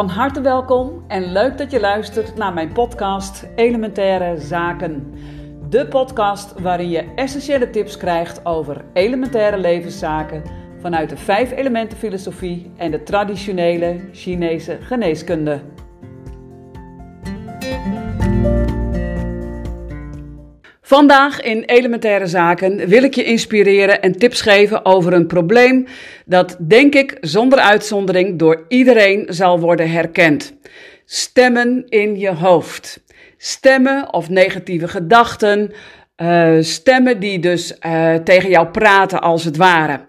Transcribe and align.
Van 0.00 0.08
harte 0.08 0.40
welkom 0.40 1.04
en 1.08 1.32
leuk 1.32 1.58
dat 1.58 1.70
je 1.70 1.80
luistert 1.80 2.36
naar 2.36 2.52
mijn 2.52 2.72
podcast 2.72 3.46
Elementaire 3.54 4.40
Zaken. 4.40 5.14
De 5.68 5.86
podcast 5.86 6.60
waarin 6.60 6.88
je 6.88 7.14
essentiële 7.14 7.70
tips 7.70 7.96
krijgt 7.96 8.46
over 8.46 8.84
elementaire 8.92 9.58
levenszaken 9.58 10.42
vanuit 10.78 11.08
de 11.08 11.16
vijf 11.16 11.50
elementen 11.50 11.98
filosofie 11.98 12.70
en 12.76 12.90
de 12.90 13.02
traditionele 13.02 14.00
Chinese 14.12 14.78
geneeskunde. 14.80 15.60
Vandaag 20.90 21.40
in 21.40 21.62
Elementaire 21.62 22.26
Zaken 22.26 22.88
wil 22.88 23.02
ik 23.02 23.14
je 23.14 23.24
inspireren 23.24 24.02
en 24.02 24.18
tips 24.18 24.40
geven 24.40 24.84
over 24.84 25.12
een 25.12 25.26
probleem 25.26 25.86
dat, 26.24 26.56
denk 26.58 26.94
ik, 26.94 27.16
zonder 27.20 27.58
uitzondering 27.58 28.38
door 28.38 28.64
iedereen 28.68 29.26
zal 29.28 29.60
worden 29.60 29.90
herkend. 29.90 30.52
Stemmen 31.04 31.84
in 31.88 32.18
je 32.18 32.34
hoofd. 32.34 33.00
Stemmen 33.36 34.12
of 34.12 34.28
negatieve 34.28 34.88
gedachten, 34.88 35.72
uh, 36.22 36.56
stemmen 36.60 37.20
die 37.20 37.38
dus 37.38 37.74
uh, 37.86 38.14
tegen 38.14 38.50
jou 38.50 38.66
praten, 38.66 39.20
als 39.20 39.44
het 39.44 39.56
ware. 39.56 40.00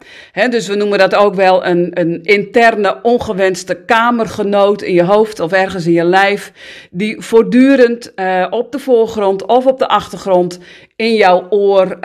Dus 0.50 0.68
we 0.68 0.76
noemen 0.76 0.98
dat 0.98 1.16
ook 1.16 1.36
wel 1.36 1.66
een, 1.66 1.92
een 1.94 2.24
interne 2.24 3.00
ongewenste 3.02 3.76
kamergenoot 3.76 4.82
in 4.82 4.94
je 4.94 5.04
hoofd 5.04 5.40
of 5.40 5.52
ergens 5.52 5.86
in 5.86 5.94
je 5.94 6.04
lijf, 6.04 6.52
die 6.92 7.22
voortdurend 7.22 8.12
uh, 8.16 8.48
op 8.50 8.72
de 8.72 8.80
voorgrond 8.80 9.46
of 9.46 9.66
op 9.66 9.80
de 9.80 9.88
achtergrond 9.88 10.60
in 10.96 11.16
jouw 11.16 11.48
oor 11.50 11.98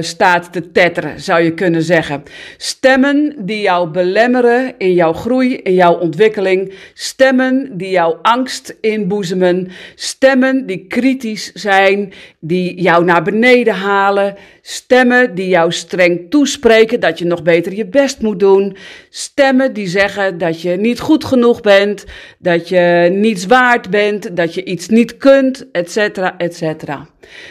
staat 0.00 0.52
te 0.52 0.70
tetteren, 0.72 1.20
zou 1.20 1.42
je 1.42 1.54
kunnen 1.54 1.82
zeggen. 1.82 2.22
Stemmen 2.56 3.34
die 3.38 3.60
jou 3.60 3.88
belemmeren 3.88 4.74
in 4.78 4.92
jouw 4.92 5.12
groei, 5.12 5.56
in 5.56 5.74
jouw 5.74 5.94
ontwikkeling. 5.94 6.74
Stemmen 6.94 7.70
die 7.76 7.90
jouw 7.90 8.18
angst 8.22 8.76
inboezemen. 8.80 9.68
Stemmen 9.94 10.66
die 10.66 10.86
kritisch 10.86 11.52
zijn, 11.52 12.12
die 12.40 12.80
jou 12.80 13.04
naar 13.04 13.22
beneden 13.22 13.51
halen. 13.72 14.36
Stemmen 14.62 15.34
die 15.34 15.48
jou 15.48 15.72
streng 15.72 16.30
toespreken 16.30 17.00
dat 17.00 17.18
je 17.18 17.24
nog 17.24 17.42
beter 17.42 17.74
je 17.74 17.86
best 17.86 18.20
moet 18.20 18.40
doen. 18.40 18.76
Stemmen 19.10 19.72
die 19.72 19.86
zeggen 19.86 20.38
dat 20.38 20.60
je 20.60 20.70
niet 20.70 21.00
goed 21.00 21.24
genoeg 21.24 21.60
bent, 21.60 22.04
dat 22.38 22.68
je 22.68 23.08
niets 23.12 23.46
waard 23.46 23.90
bent, 23.90 24.36
dat 24.36 24.54
je 24.54 24.64
iets 24.64 24.88
niet 24.88 25.16
kunt, 25.16 25.70
etc. 25.72 25.96
etc. 26.38 26.92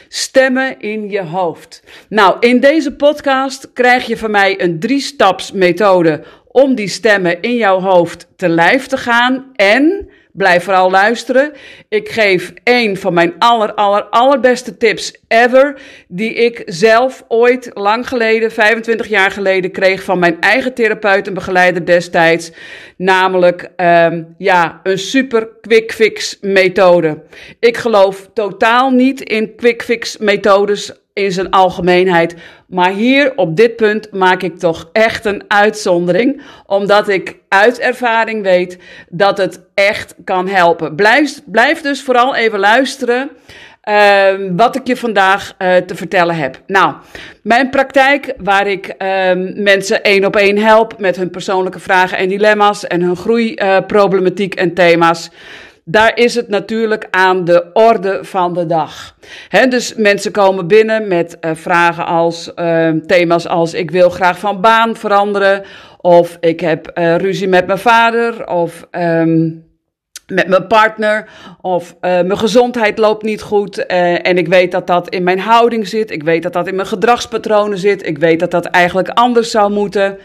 Stemmen 0.08 0.80
in 0.80 1.10
je 1.10 1.22
hoofd. 1.24 1.84
Nou, 2.10 2.36
in 2.40 2.60
deze 2.60 2.96
podcast 2.96 3.74
krijg 3.74 4.06
je 4.06 4.18
van 4.18 4.32
mij 4.32 4.62
een 4.62 4.80
drie-staps 4.80 5.52
methode 5.52 6.24
om 6.48 6.76
die 6.76 6.88
stemmen 6.88 7.42
in 7.42 7.56
jouw 7.56 7.80
hoofd 7.80 8.28
te 8.36 8.50
lijf 8.50 8.88
te 8.88 8.98
gaan 8.98 9.52
en 9.56 10.10
Blijf 10.34 10.64
vooral 10.64 10.92
luisteren. 10.92 11.52
Ik 11.90 12.10
geef 12.10 12.54
een 12.64 12.98
van 12.98 13.14
mijn 13.14 13.34
aller, 13.38 13.74
aller, 13.74 14.04
allerbeste 14.04 14.78
tips 14.78 15.14
ever. 15.28 15.82
Die 16.08 16.34
ik 16.34 16.64
zelf 16.66 17.26
ooit 17.28 17.72
lang 17.74 18.08
geleden, 18.08 18.52
25 18.52 19.08
jaar 19.08 19.32
geleden, 19.32 19.72
kreeg 19.72 20.04
van 20.04 20.20
mijn 20.20 20.42
eigen 20.42 20.74
therapeut 20.74 21.28
en 21.28 21.34
begeleider 21.34 21.86
destijds. 21.86 22.52
Namelijk, 22.98 23.70
um, 23.78 24.36
ja, 24.38 24.80
een 24.84 24.98
super 24.98 25.50
quick 25.62 25.92
fix 25.92 26.38
methode. 26.42 27.24
Ik 27.60 27.78
geloof 27.78 28.30
totaal 28.34 28.90
niet 28.90 29.22
in 29.22 29.56
quick 29.56 29.84
fix 29.84 30.18
methodes 30.18 31.01
in 31.24 31.32
zijn 31.32 31.50
algemeenheid. 31.50 32.36
Maar 32.68 32.92
hier 32.92 33.34
op 33.36 33.56
dit 33.56 33.76
punt 33.76 34.12
maak 34.12 34.42
ik 34.42 34.60
toch 34.60 34.90
echt 34.94 35.26
een 35.26 35.44
uitzondering, 35.48 36.42
omdat 36.66 37.08
ik 37.08 37.38
uit 37.48 37.80
ervaring 37.80 38.44
weet 38.44 38.78
dat 39.10 39.38
het 39.38 39.62
echt 39.74 40.16
kan 40.24 40.48
helpen. 40.48 40.96
Blijf, 40.96 41.42
blijf 41.46 41.82
dus 41.82 42.02
vooral 42.02 42.36
even 42.36 42.60
luisteren. 42.60 43.30
Uh, 43.90 44.34
wat 44.56 44.76
ik 44.76 44.88
je 44.88 44.98
vandaag 44.98 45.56
uh, 45.60 45.76
te 45.76 45.96
vertellen 45.96 46.36
heb. 46.36 46.62
Nou, 46.68 46.94
mijn 47.44 47.70
praktijk, 47.70 48.34
waar 48.38 48.68
ik 48.68 48.88
uh, 48.88 49.32
mensen 49.56 50.04
één 50.04 50.26
op 50.26 50.36
één 50.36 50.58
help 50.58 51.00
met 51.00 51.16
hun 51.16 51.30
persoonlijke 51.30 51.80
vragen 51.80 52.18
en 52.18 52.28
dilemma's 52.28 52.88
en 52.88 53.02
hun 53.02 53.16
groeiproblematiek 53.16 54.56
en 54.56 54.74
thema's 54.74 55.30
daar 55.92 56.18
is 56.18 56.36
het 56.36 56.48
natuurlijk 56.48 57.08
aan 57.10 57.46
de 57.46 57.70
orde 57.74 58.20
van 58.22 58.54
de 58.54 58.66
dag. 58.66 59.16
Dus 59.70 59.96
mensen 59.96 60.32
komen 60.32 60.68
binnen 60.68 61.08
met 61.08 61.38
uh, 61.42 61.52
vragen 61.54 62.06
als 62.06 62.52
uh, 62.56 62.90
thema's 62.90 63.48
als 63.48 63.74
ik 63.74 63.92
wil 63.92 64.10
graag 64.10 64.40
van 64.40 64.62
baan 64.62 64.96
veranderen, 64.96 65.64
of 65.98 66.38
ik 66.40 66.60
heb 66.60 66.92
uh, 66.94 67.16
ruzie 67.16 67.48
met 67.48 67.68
mijn 67.68 67.80
vader, 67.80 68.48
of 68.48 68.88
um, 68.92 69.70
met 70.28 70.48
mijn 70.48 70.68
partner, 70.68 71.30
of 71.62 71.96
mijn 72.02 72.38
gezondheid 72.38 72.98
loopt 72.98 73.24
niet 73.24 73.42
goed 73.42 73.86
en 73.86 74.38
ik 74.38 74.48
weet 74.48 74.72
dat 74.72 74.88
dat 74.88 75.10
in 75.10 75.24
mijn 75.24 75.40
houding 75.40 75.88
zit, 75.88 76.12
ik 76.12 76.24
weet 76.24 76.44
dat 76.44 76.54
dat 76.54 76.68
in 76.68 76.76
mijn 76.76 76.88
gedragspatronen 76.88 77.78
zit, 77.78 78.08
ik 78.08 78.18
weet 78.18 78.40
dat 78.40 78.52
dat 78.52 78.66
eigenlijk 78.66 79.10
anders 79.10 79.52
zou 79.52 79.72
moeten, 79.72 80.18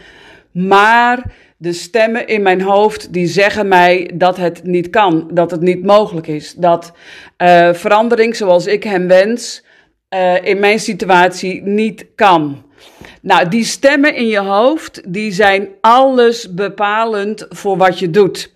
maar 0.51 1.23
de 1.57 1.73
stemmen 1.73 2.27
in 2.27 2.41
mijn 2.41 2.61
hoofd 2.61 3.13
die 3.13 3.27
zeggen 3.27 3.67
mij 3.67 4.11
dat 4.13 4.37
het 4.37 4.63
niet 4.63 4.89
kan, 4.89 5.29
dat 5.33 5.51
het 5.51 5.61
niet 5.61 5.83
mogelijk 5.83 6.27
is. 6.27 6.53
Dat 6.53 6.91
uh, 7.37 7.73
verandering 7.73 8.35
zoals 8.35 8.65
ik 8.65 8.83
hem 8.83 9.07
wens 9.07 9.63
uh, 10.09 10.45
in 10.45 10.59
mijn 10.59 10.79
situatie 10.79 11.61
niet 11.61 12.05
kan. 12.15 12.65
Nou, 13.21 13.47
die 13.47 13.63
stemmen 13.63 14.15
in 14.15 14.27
je 14.27 14.39
hoofd, 14.39 15.01
die 15.13 15.31
zijn 15.31 15.67
alles 15.81 16.53
bepalend 16.53 17.45
voor 17.49 17.77
wat 17.77 17.99
je 17.99 18.09
doet. 18.09 18.51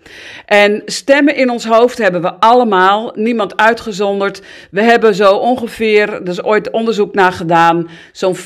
En 0.46 0.82
stemmen 0.86 1.36
in 1.36 1.50
ons 1.50 1.66
hoofd 1.66 1.98
hebben 1.98 2.22
we 2.22 2.34
allemaal, 2.34 3.12
niemand 3.16 3.58
uitgezonderd. 3.58 4.42
We 4.72 4.82
hebben 4.82 5.16
zo 5.16 5.34
ongeveer, 5.34 6.14
er 6.14 6.28
is 6.28 6.44
ooit 6.44 6.72
onderzoek 6.72 7.14
naar 7.14 7.32
gedaan, 7.34 7.90
zo'n 8.12 8.36
65.000 8.36 8.44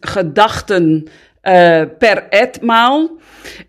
gedachten 0.00 1.08
uh, 1.50 1.82
per 1.98 2.26
etmaal. 2.28 3.18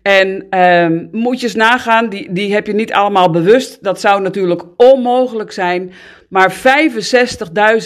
En 0.02 0.58
um, 0.58 1.08
moet 1.12 1.40
je 1.40 1.46
eens 1.46 1.54
nagaan, 1.54 2.08
die, 2.08 2.32
die 2.32 2.54
heb 2.54 2.66
je 2.66 2.72
niet 2.72 2.92
allemaal 2.92 3.30
bewust. 3.30 3.82
Dat 3.82 4.00
zou 4.00 4.20
natuurlijk 4.20 4.62
onmogelijk 4.76 5.52
zijn. 5.52 5.92
Maar 6.28 6.54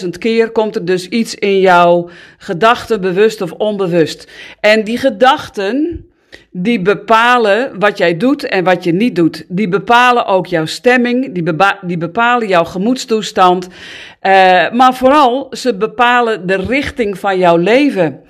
65.000 0.03 0.09
keer 0.19 0.51
komt 0.51 0.75
er 0.75 0.85
dus 0.85 1.07
iets 1.07 1.35
in 1.35 1.59
jouw 1.59 2.09
gedachten, 2.37 3.01
bewust 3.01 3.41
of 3.41 3.51
onbewust. 3.51 4.31
En 4.59 4.83
die 4.83 4.97
gedachten, 4.97 6.06
die 6.51 6.81
bepalen 6.81 7.79
wat 7.79 7.97
jij 7.97 8.17
doet 8.17 8.43
en 8.43 8.63
wat 8.63 8.83
je 8.83 8.93
niet 8.93 9.15
doet. 9.15 9.45
Die 9.47 9.69
bepalen 9.69 10.25
ook 10.25 10.47
jouw 10.47 10.65
stemming, 10.65 11.33
die, 11.33 11.43
bepa 11.43 11.79
die 11.81 11.97
bepalen 11.97 12.47
jouw 12.47 12.63
gemoedstoestand. 12.63 13.67
Uh, 13.67 13.71
maar 14.71 14.93
vooral, 14.93 15.47
ze 15.51 15.75
bepalen 15.75 16.47
de 16.47 16.55
richting 16.55 17.19
van 17.19 17.37
jouw 17.37 17.57
leven. 17.57 18.21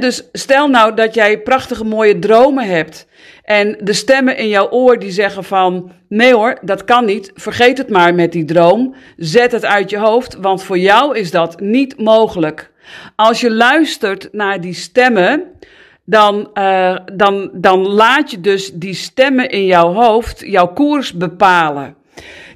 Dus 0.00 0.28
stel 0.32 0.68
nou 0.68 0.94
dat 0.94 1.14
jij 1.14 1.38
prachtige 1.38 1.84
mooie 1.84 2.18
dromen 2.18 2.66
hebt. 2.68 3.06
En 3.44 3.76
de 3.80 3.92
stemmen 3.92 4.36
in 4.36 4.48
jouw 4.48 4.70
oor 4.70 4.98
die 4.98 5.10
zeggen 5.10 5.44
van, 5.44 5.92
nee 6.08 6.34
hoor, 6.34 6.58
dat 6.60 6.84
kan 6.84 7.04
niet. 7.04 7.30
Vergeet 7.34 7.78
het 7.78 7.88
maar 7.88 8.14
met 8.14 8.32
die 8.32 8.44
droom. 8.44 8.94
Zet 9.16 9.52
het 9.52 9.64
uit 9.64 9.90
je 9.90 9.98
hoofd, 9.98 10.36
want 10.40 10.62
voor 10.62 10.78
jou 10.78 11.18
is 11.18 11.30
dat 11.30 11.60
niet 11.60 11.98
mogelijk. 11.98 12.70
Als 13.16 13.40
je 13.40 13.50
luistert 13.50 14.28
naar 14.32 14.60
die 14.60 14.74
stemmen, 14.74 15.42
dan, 16.04 16.50
uh, 16.54 16.96
dan, 17.12 17.50
dan 17.52 17.88
laat 17.88 18.30
je 18.30 18.40
dus 18.40 18.72
die 18.72 18.94
stemmen 18.94 19.48
in 19.48 19.66
jouw 19.66 19.92
hoofd 19.92 20.42
jouw 20.46 20.66
koers 20.66 21.12
bepalen. 21.12 21.96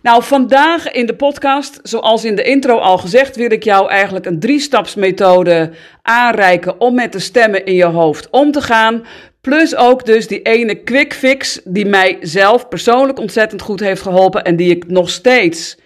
Nou, 0.02 0.22
vandaag 0.22 0.90
in 0.90 1.06
de 1.06 1.14
podcast, 1.14 1.80
zoals 1.82 2.24
in 2.24 2.34
de 2.34 2.42
intro 2.42 2.78
al 2.78 2.98
gezegd, 2.98 3.36
wil 3.36 3.52
ik 3.52 3.64
jou 3.64 3.88
eigenlijk 3.88 4.26
een 4.26 4.40
drie-stapsmethode 4.40 5.70
aanreiken 6.02 6.80
om 6.80 6.94
met 6.94 7.12
de 7.12 7.18
stemmen 7.18 7.64
in 7.64 7.74
je 7.74 7.84
hoofd 7.84 8.30
om 8.30 8.52
te 8.52 8.60
gaan. 8.60 9.04
Plus 9.40 9.76
ook 9.76 10.06
dus 10.06 10.26
die 10.26 10.42
ene 10.42 10.74
quick 10.74 11.14
fix 11.14 11.60
die 11.64 11.86
mij 11.86 12.18
zelf 12.20 12.68
persoonlijk 12.68 13.18
ontzettend 13.18 13.62
goed 13.62 13.80
heeft 13.80 14.02
geholpen 14.02 14.44
en 14.44 14.56
die 14.56 14.70
ik 14.70 14.88
nog 14.88 15.10
steeds 15.10 15.76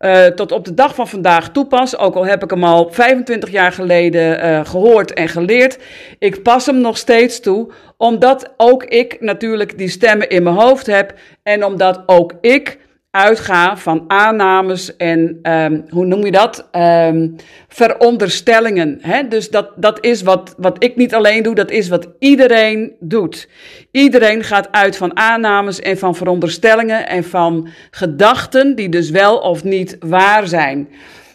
uh, 0.00 0.26
tot 0.26 0.52
op 0.52 0.64
de 0.64 0.74
dag 0.74 0.94
van 0.94 1.08
vandaag 1.08 1.50
toepas. 1.50 1.96
Ook 1.96 2.14
al 2.14 2.26
heb 2.26 2.42
ik 2.42 2.50
hem 2.50 2.64
al 2.64 2.88
25 2.90 3.50
jaar 3.50 3.72
geleden 3.72 4.44
uh, 4.44 4.60
gehoord 4.64 5.12
en 5.12 5.28
geleerd. 5.28 5.78
Ik 6.18 6.42
pas 6.42 6.66
hem 6.66 6.80
nog 6.80 6.96
steeds 6.96 7.40
toe, 7.40 7.72
omdat 7.96 8.52
ook 8.56 8.84
ik 8.84 9.20
natuurlijk 9.20 9.78
die 9.78 9.88
stemmen 9.88 10.28
in 10.28 10.42
mijn 10.42 10.56
hoofd 10.56 10.86
heb. 10.86 11.14
En 11.42 11.64
omdat 11.64 12.02
ook 12.06 12.32
ik 12.40 12.78
uitga 13.10 13.76
van 13.76 14.04
aannames 14.06 14.96
en 14.96 15.38
um, 15.42 15.84
hoe 15.88 16.06
noem 16.06 16.24
je 16.24 16.30
dat? 16.30 16.68
Um, 16.72 17.36
veronderstellingen. 17.68 18.98
Hè? 19.00 19.28
Dus 19.28 19.50
dat, 19.50 19.70
dat 19.76 20.04
is 20.04 20.22
wat, 20.22 20.54
wat 20.56 20.84
ik 20.84 20.96
niet 20.96 21.14
alleen 21.14 21.42
doe, 21.42 21.54
dat 21.54 21.70
is 21.70 21.88
wat 21.88 22.08
iedereen 22.18 22.92
doet. 23.00 23.48
Iedereen 23.90 24.44
gaat 24.44 24.72
uit 24.72 24.96
van 24.96 25.16
aannames 25.16 25.80
en 25.80 25.98
van 25.98 26.14
veronderstellingen 26.14 27.08
en 27.08 27.24
van 27.24 27.68
gedachten 27.90 28.74
die 28.74 28.88
dus 28.88 29.10
wel 29.10 29.38
of 29.38 29.64
niet 29.64 29.96
waar 30.00 30.48
zijn. 30.48 30.88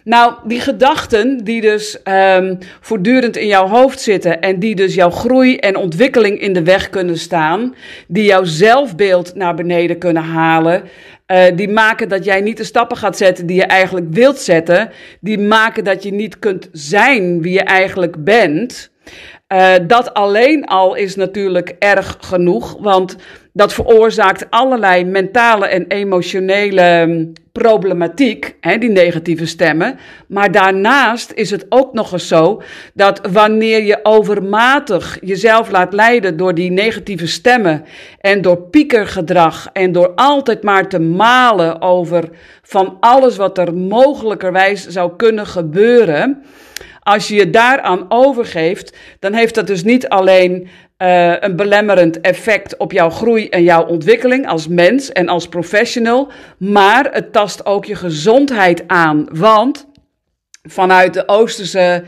Nou, 0.03 0.33
die 0.43 0.59
gedachten 0.59 1.43
die 1.43 1.61
dus 1.61 1.97
um, 2.03 2.57
voortdurend 2.81 3.37
in 3.37 3.47
jouw 3.47 3.67
hoofd 3.67 4.01
zitten 4.01 4.41
en 4.41 4.59
die 4.59 4.75
dus 4.75 4.95
jouw 4.95 5.09
groei 5.09 5.57
en 5.57 5.75
ontwikkeling 5.75 6.39
in 6.39 6.53
de 6.53 6.63
weg 6.63 6.89
kunnen 6.89 7.17
staan, 7.17 7.75
die 8.07 8.23
jouw 8.23 8.43
zelfbeeld 8.43 9.35
naar 9.35 9.55
beneden 9.55 9.97
kunnen 9.97 10.23
halen, 10.23 10.83
uh, 11.27 11.43
die 11.55 11.69
maken 11.69 12.09
dat 12.09 12.25
jij 12.25 12.41
niet 12.41 12.57
de 12.57 12.63
stappen 12.63 12.97
gaat 12.97 13.17
zetten 13.17 13.45
die 13.45 13.55
je 13.55 13.65
eigenlijk 13.65 14.05
wilt 14.09 14.39
zetten, 14.39 14.89
die 15.19 15.39
maken 15.39 15.83
dat 15.83 16.03
je 16.03 16.11
niet 16.11 16.39
kunt 16.39 16.69
zijn 16.71 17.41
wie 17.41 17.53
je 17.53 17.63
eigenlijk 17.63 18.23
bent. 18.23 18.91
Uh, 19.53 19.73
dat 19.87 20.13
alleen 20.13 20.65
al 20.65 20.95
is 20.95 21.15
natuurlijk 21.15 21.75
erg 21.79 22.17
genoeg, 22.19 22.77
want 22.79 23.15
dat 23.53 23.73
veroorzaakt 23.73 24.45
allerlei 24.49 25.05
mentale 25.05 25.67
en 25.67 25.87
emotionele 25.87 27.05
mm, 27.05 27.33
problematiek, 27.51 28.55
hè, 28.59 28.77
die 28.77 28.89
negatieve 28.89 29.45
stemmen. 29.45 29.99
Maar 30.27 30.51
daarnaast 30.51 31.31
is 31.31 31.51
het 31.51 31.65
ook 31.69 31.93
nog 31.93 32.11
eens 32.11 32.27
zo 32.27 32.61
dat 32.93 33.21
wanneer 33.31 33.83
je 33.83 33.99
overmatig 34.03 35.17
jezelf 35.21 35.71
laat 35.71 35.93
leiden 35.93 36.37
door 36.37 36.53
die 36.53 36.71
negatieve 36.71 37.27
stemmen 37.27 37.85
en 38.19 38.41
door 38.41 38.61
piekergedrag 38.61 39.69
en 39.73 39.91
door 39.91 40.11
altijd 40.15 40.63
maar 40.63 40.89
te 40.89 40.99
malen 40.99 41.81
over 41.81 42.29
van 42.61 42.97
alles 42.99 43.37
wat 43.37 43.57
er 43.57 43.73
mogelijkerwijs 43.73 44.87
zou 44.87 45.15
kunnen 45.15 45.47
gebeuren. 45.47 46.43
Als 46.99 47.27
je 47.27 47.35
je 47.35 47.49
daaraan 47.49 48.05
overgeeft, 48.09 48.97
dan 49.19 49.33
heeft 49.33 49.55
dat 49.55 49.67
dus 49.67 49.83
niet 49.83 50.07
alleen 50.07 50.67
uh, 51.03 51.33
een 51.39 51.55
belemmerend 51.55 52.21
effect 52.21 52.77
op 52.77 52.91
jouw 52.91 53.09
groei 53.09 53.49
en 53.49 53.63
jouw 53.63 53.85
ontwikkeling 53.85 54.47
als 54.47 54.67
mens 54.67 55.11
en 55.11 55.27
als 55.27 55.47
professional, 55.47 56.31
maar 56.57 57.09
het 57.11 57.31
tast 57.31 57.65
ook 57.65 57.85
je 57.85 57.95
gezondheid 57.95 58.83
aan. 58.87 59.27
Want 59.31 59.87
vanuit 60.69 61.13
de 61.13 61.27
Oosterse 61.27 62.03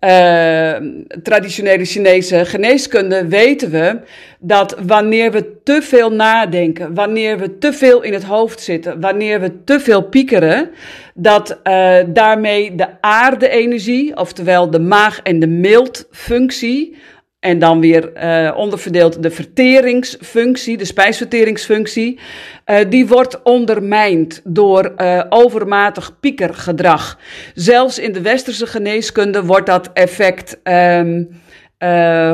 uh, 0.00 0.74
traditionele 1.22 1.84
Chinese 1.84 2.44
geneeskunde 2.44 3.28
weten 3.28 3.70
we 3.70 4.00
dat 4.40 4.76
wanneer 4.86 5.32
we 5.32 5.62
te 5.62 5.82
veel 5.82 6.12
nadenken, 6.12 6.94
wanneer 6.94 7.38
we 7.38 7.58
te 7.58 7.72
veel 7.72 8.02
in 8.02 8.12
het 8.12 8.24
hoofd 8.24 8.60
zitten, 8.60 9.00
wanneer 9.00 9.40
we 9.40 9.64
te 9.64 9.80
veel 9.80 10.02
piekeren, 10.02 10.70
dat 11.14 11.60
uh, 11.64 11.96
daarmee 12.06 12.74
de 12.74 12.86
aarde-energie, 13.00 14.16
oftewel 14.16 14.70
de 14.70 14.80
maag- 14.80 15.20
en 15.22 15.38
de 15.38 15.48
mildfunctie, 15.48 16.96
en 17.42 17.58
dan 17.58 17.80
weer 17.80 18.10
uh, 18.16 18.56
onderverdeeld 18.56 19.22
de 19.22 19.30
verteringsfunctie, 19.30 20.76
de 20.76 20.84
spijsverteringsfunctie. 20.84 22.18
Uh, 22.66 22.76
die 22.88 23.06
wordt 23.06 23.42
ondermijnd 23.42 24.40
door 24.44 24.92
uh, 24.96 25.22
overmatig 25.28 26.20
piekergedrag. 26.20 27.18
Zelfs 27.54 27.98
in 27.98 28.12
de 28.12 28.20
westerse 28.20 28.66
geneeskunde 28.66 29.44
wordt 29.44 29.66
dat 29.66 29.90
effect, 29.92 30.58
um, 30.64 31.40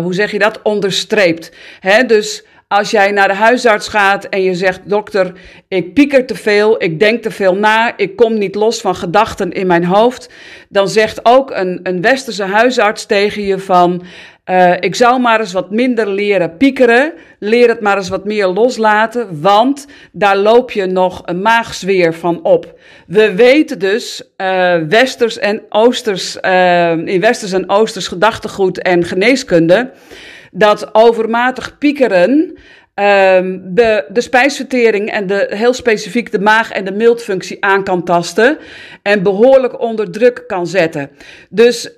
hoe 0.03 0.15
zeg 0.15 0.31
je 0.31 0.39
dat, 0.39 0.63
onderstreept. 0.63 1.53
Hè? 1.81 2.05
Dus 2.05 2.45
als 2.69 2.91
jij 2.91 3.11
naar 3.11 3.29
de 3.29 3.35
huisarts 3.35 3.89
gaat 3.89 4.25
en 4.25 4.43
je 4.43 4.55
zegt: 4.55 4.81
Dokter, 4.85 5.33
ik 5.69 5.95
pieker 5.95 6.27
te 6.27 6.35
veel, 6.35 6.83
ik 6.83 7.01
denk 7.01 7.23
te 7.23 7.31
veel 7.31 7.55
na, 7.55 7.97
ik 7.97 8.17
kom 8.17 8.39
niet 8.39 8.55
los 8.55 8.81
van 8.81 8.97
gedachten 8.97 9.53
in 9.53 9.67
mijn 9.67 9.85
hoofd. 9.85 10.33
Dan 10.69 10.89
zegt 10.89 11.21
ook 11.23 11.51
een, 11.51 11.81
een 11.83 12.01
westerse 12.01 12.45
huisarts 12.45 13.07
tegen 13.07 13.43
je: 13.43 13.59
van 13.59 14.03
uh, 14.51 14.73
ik 14.81 14.95
zou 14.95 15.21
maar 15.21 15.41
eens 15.41 15.53
wat 15.53 15.71
minder 15.71 16.09
leren 16.09 16.57
piekeren. 16.57 17.13
Leer 17.39 17.69
het 17.69 17.81
maar 17.81 17.97
eens 17.97 18.09
wat 18.09 18.25
meer 18.25 18.47
loslaten, 18.47 19.41
want 19.41 19.87
daar 20.13 20.37
loop 20.37 20.71
je 20.71 20.87
nog 20.87 21.23
een 21.25 21.43
maagzweer 21.43 22.15
van 22.15 22.43
op. 22.43 22.79
We 23.07 23.35
weten 23.35 23.79
dus, 23.79 24.23
uh, 24.37 24.75
westers 24.89 25.39
en 25.39 25.63
oosters, 25.69 26.39
uh, 26.43 26.91
in 26.91 27.21
westers 27.21 27.53
en 27.53 27.71
oosters 27.71 28.09
gedachtegoed 28.09 28.83
en 28.83 29.05
geneeskunde, 29.05 29.91
dat 30.59 30.95
overmatig 30.95 31.79
piekeren 31.79 32.59
um, 32.99 33.63
de, 33.75 34.05
de 34.09 34.21
spijsvertering 34.21 35.11
en 35.11 35.27
de, 35.27 35.47
heel 35.51 35.73
specifiek 35.73 36.33
de 36.33 36.39
maag- 36.39 36.71
en 36.71 36.85
de 36.85 36.93
mildfunctie 36.93 37.65
aan 37.65 37.85
kan 37.85 38.05
tasten 38.05 38.59
en 39.03 39.23
behoorlijk 39.23 39.81
onder 39.81 40.11
druk 40.11 40.45
kan 40.47 40.67
zetten. 40.67 41.11
Dus 41.49 41.87
uh, 41.87 41.91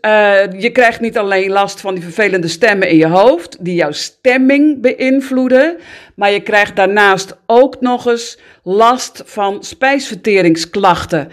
je 0.58 0.70
krijgt 0.72 1.00
niet 1.00 1.18
alleen 1.18 1.50
last 1.50 1.80
van 1.80 1.94
die 1.94 2.02
vervelende 2.02 2.48
stemmen 2.48 2.88
in 2.88 2.96
je 2.96 3.08
hoofd, 3.08 3.56
die 3.64 3.74
jouw 3.74 3.92
stemming 3.92 4.80
beïnvloeden, 4.80 5.76
maar 6.14 6.30
je 6.30 6.40
krijgt 6.40 6.76
daarnaast 6.76 7.36
ook 7.46 7.80
nog 7.80 8.06
eens 8.06 8.38
last 8.62 9.22
van 9.24 9.64
spijsverteringsklachten. 9.64 11.28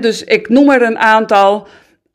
Dus 0.00 0.24
ik 0.24 0.48
noem 0.48 0.70
er 0.70 0.82
een 0.82 0.98
aantal. 0.98 1.66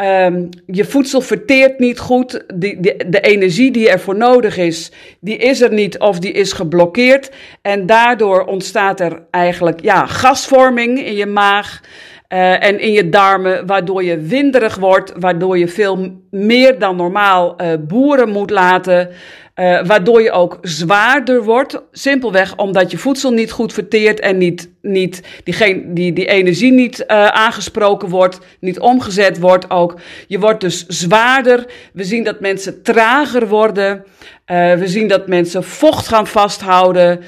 Um, 0.04 0.50
je 0.66 0.86
voedsel 0.86 1.22
verteert 1.22 1.80
niet 1.80 2.00
goed. 2.00 2.44
Die, 2.54 2.80
de 3.10 3.20
energie 3.22 3.72
die 3.72 3.90
ervoor 3.90 4.16
nodig 4.16 4.58
is, 4.58 4.92
die 5.20 5.38
is 5.38 5.62
er 5.62 5.74
niet 5.74 6.00
of 6.00 6.20
die 6.20 6.32
is 6.32 6.54
geblokkeerd. 6.54 7.32
En 7.62 7.86
daardoor 7.86 8.46
ontstaat 8.46 9.00
er 9.00 9.22
eigenlijk 9.32 9.82
ja, 9.82 10.06
gasvorming 10.06 11.06
in 11.06 11.16
je 11.16 11.26
maag. 11.26 11.82
Uh, 12.30 12.64
en 12.64 12.80
in 12.80 12.92
je 12.92 13.10
darmen, 13.10 13.66
waardoor 13.66 14.04
je 14.04 14.20
winderig 14.20 14.76
wordt, 14.76 15.14
waardoor 15.20 15.58
je 15.58 15.68
veel 15.68 16.22
meer 16.32 16.80
dan 16.80 16.96
normaal 16.96 17.62
uh, 17.62 17.74
boeren 17.80 18.30
moet 18.30 18.50
laten. 18.50 19.10
Uh, 19.56 19.86
waardoor 19.86 20.22
je 20.22 20.32
ook 20.32 20.58
zwaarder 20.62 21.44
wordt. 21.44 21.82
Simpelweg 21.92 22.56
omdat 22.56 22.92
je 22.92 22.98
voedsel 22.98 23.32
niet 23.32 23.52
goed 23.52 23.74
verteert 23.74 24.20
en 24.20 24.38
niet, 24.38 24.70
niet 24.82 25.22
die, 25.44 25.94
die, 25.94 26.14
die 26.14 26.26
energie 26.26 26.72
niet 26.72 27.00
uh, 27.00 27.28
aangesproken 27.28 28.10
wordt, 28.10 28.40
niet 28.60 28.80
omgezet 28.80 29.40
wordt 29.40 29.70
ook. 29.70 30.00
Je 30.28 30.40
wordt 30.40 30.62
dus 30.62 30.86
zwaarder. 30.88 31.66
We 31.94 32.04
zien 32.04 32.24
dat 32.24 32.40
mensen 32.40 32.84
trager 32.84 33.48
worden. 33.48 34.04
Uh, 34.52 34.74
we 34.74 34.88
zien 34.88 35.08
dat 35.08 35.28
mensen 35.28 35.64
vocht 35.64 36.08
gaan 36.08 36.28
vasthouden 36.28 37.22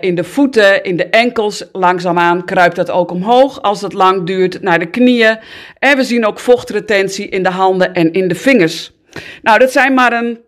in 0.00 0.14
de 0.14 0.24
voeten, 0.24 0.82
in 0.84 0.96
de 0.96 1.06
enkels. 1.06 1.64
Langzaamaan 1.72 2.44
kruipt 2.44 2.76
dat 2.76 2.90
ook 2.90 3.10
omhoog 3.10 3.62
als 3.62 3.80
het 3.80 3.92
lang 3.92 4.26
duurt 4.26 4.62
naar 4.62 4.78
de 4.78 4.90
knieën. 4.90 5.38
En 5.78 5.96
we 5.96 6.04
zien 6.04 6.26
ook 6.26 6.38
vochtretentie 6.38 7.28
in 7.28 7.42
de 7.42 7.50
handen 7.50 7.94
en 7.94 8.12
in 8.12 8.28
de 8.28 8.34
vingers. 8.34 8.92
Nou, 9.42 9.58
dat 9.58 9.72
zijn 9.72 9.94
maar 9.94 10.12
een 10.12 10.44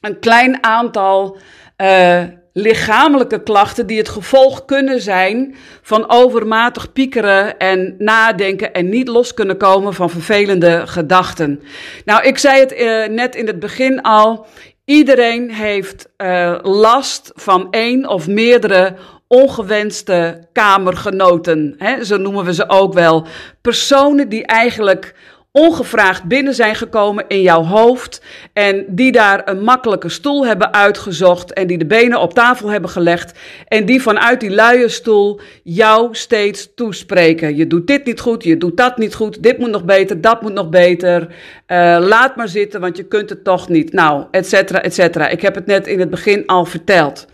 een 0.00 0.18
klein 0.18 0.64
aantal 0.64 1.36
uh, 1.76 2.22
lichamelijke 2.52 3.42
klachten 3.42 3.86
die 3.86 3.98
het 3.98 4.08
gevolg 4.08 4.64
kunnen 4.64 5.00
zijn 5.00 5.54
van 5.82 6.10
overmatig 6.10 6.92
piekeren 6.92 7.58
en 7.58 7.94
nadenken 7.98 8.72
en 8.72 8.88
niet 8.88 9.08
los 9.08 9.34
kunnen 9.34 9.56
komen 9.56 9.94
van 9.94 10.10
vervelende 10.10 10.86
gedachten. 10.86 11.62
Nou, 12.04 12.22
ik 12.22 12.38
zei 12.38 12.60
het 12.60 12.72
uh, 12.72 13.06
net 13.06 13.34
in 13.34 13.46
het 13.46 13.58
begin 13.58 14.02
al. 14.02 14.46
Iedereen 14.84 15.50
heeft 15.50 16.08
uh, 16.16 16.58
last 16.62 17.32
van 17.34 17.68
één 17.70 18.08
of 18.08 18.26
meerdere 18.26 18.94
ongewenste 19.26 20.46
kamergenoten. 20.52 21.74
Hè? 21.78 22.04
Zo 22.04 22.16
noemen 22.16 22.44
we 22.44 22.54
ze 22.54 22.68
ook 22.68 22.92
wel. 22.92 23.26
Personen 23.60 24.28
die 24.28 24.46
eigenlijk 24.46 25.14
ongevraagd 25.58 26.24
binnen 26.24 26.54
zijn 26.54 26.74
gekomen 26.74 27.24
in 27.28 27.42
jouw 27.42 27.62
hoofd 27.62 28.22
en 28.52 28.84
die 28.88 29.12
daar 29.12 29.42
een 29.44 29.62
makkelijke 29.62 30.08
stoel 30.08 30.46
hebben 30.46 30.72
uitgezocht 30.72 31.52
en 31.52 31.66
die 31.66 31.78
de 31.78 31.86
benen 31.86 32.20
op 32.20 32.34
tafel 32.34 32.68
hebben 32.68 32.90
gelegd 32.90 33.38
en 33.68 33.84
die 33.84 34.02
vanuit 34.02 34.40
die 34.40 34.50
luie 34.50 34.88
stoel 34.88 35.40
jou 35.62 36.08
steeds 36.14 36.68
toespreken. 36.74 37.56
Je 37.56 37.66
doet 37.66 37.86
dit 37.86 38.04
niet 38.04 38.20
goed, 38.20 38.44
je 38.44 38.58
doet 38.58 38.76
dat 38.76 38.98
niet 38.98 39.14
goed, 39.14 39.42
dit 39.42 39.58
moet 39.58 39.70
nog 39.70 39.84
beter, 39.84 40.20
dat 40.20 40.42
moet 40.42 40.52
nog 40.52 40.68
beter. 40.68 41.20
Uh, 41.22 41.96
laat 42.00 42.36
maar 42.36 42.48
zitten, 42.48 42.80
want 42.80 42.96
je 42.96 43.04
kunt 43.04 43.30
het 43.30 43.44
toch 43.44 43.68
niet. 43.68 43.92
Nou, 43.92 44.24
et 44.30 44.48
cetera, 44.48 44.82
et 44.82 44.94
cetera. 44.94 45.28
Ik 45.28 45.42
heb 45.42 45.54
het 45.54 45.66
net 45.66 45.86
in 45.86 46.00
het 46.00 46.10
begin 46.10 46.46
al 46.46 46.64
verteld. 46.64 47.26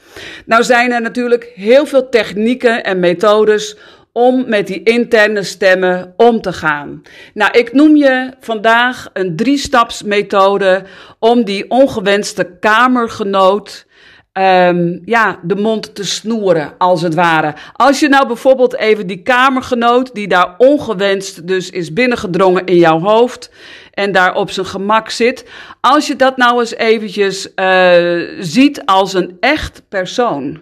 Nou 0.47 0.63
zijn 0.63 0.93
er 0.93 1.01
natuurlijk 1.01 1.53
heel 1.55 1.87
veel 1.87 2.09
technieken 2.09 2.85
en 2.85 3.01
methodes 3.01 3.77
om 4.17 4.49
met 4.49 4.67
die 4.67 4.83
interne 4.83 5.43
stemmen 5.43 6.15
om 6.17 6.41
te 6.41 6.53
gaan. 6.53 7.03
Nou, 7.35 7.59
ik 7.59 7.73
noem 7.73 7.97
je 7.97 8.31
vandaag 8.41 9.11
een 9.13 9.37
drie-staps-methode 9.37 10.85
om 11.19 11.45
die 11.45 11.71
ongewenste 11.71 12.57
kamergenoot 12.61 13.87
um, 14.33 15.01
ja, 15.05 15.39
de 15.43 15.57
mond 15.57 15.95
te 15.95 16.05
snoeren, 16.05 16.75
als 16.79 17.03
het 17.03 17.15
ware. 17.15 17.55
Als 17.73 18.01
je 18.01 18.09
nou 18.09 18.27
bijvoorbeeld 18.27 18.77
even 18.77 19.07
die 19.07 19.23
kamergenoot, 19.23 20.15
die 20.15 20.29
daar 20.29 20.55
ongewenst 20.59 21.47
dus 21.47 21.71
is 21.71 21.93
binnengedrongen 21.93 22.65
in 22.65 22.77
jouw 22.77 23.01
hoofd 23.01 23.51
en 23.91 24.13
daar 24.13 24.35
op 24.35 24.51
zijn 24.51 24.67
gemak 24.67 25.11
zit, 25.11 25.45
als 25.81 26.07
je 26.07 26.17
dat 26.17 26.37
nou 26.37 26.61
eens 26.61 26.75
eventjes 26.75 27.49
uh, 27.57 28.29
ziet 28.39 28.87
als 28.87 29.15
een 29.15 29.37
echt 29.41 29.83
persoon. 29.89 30.61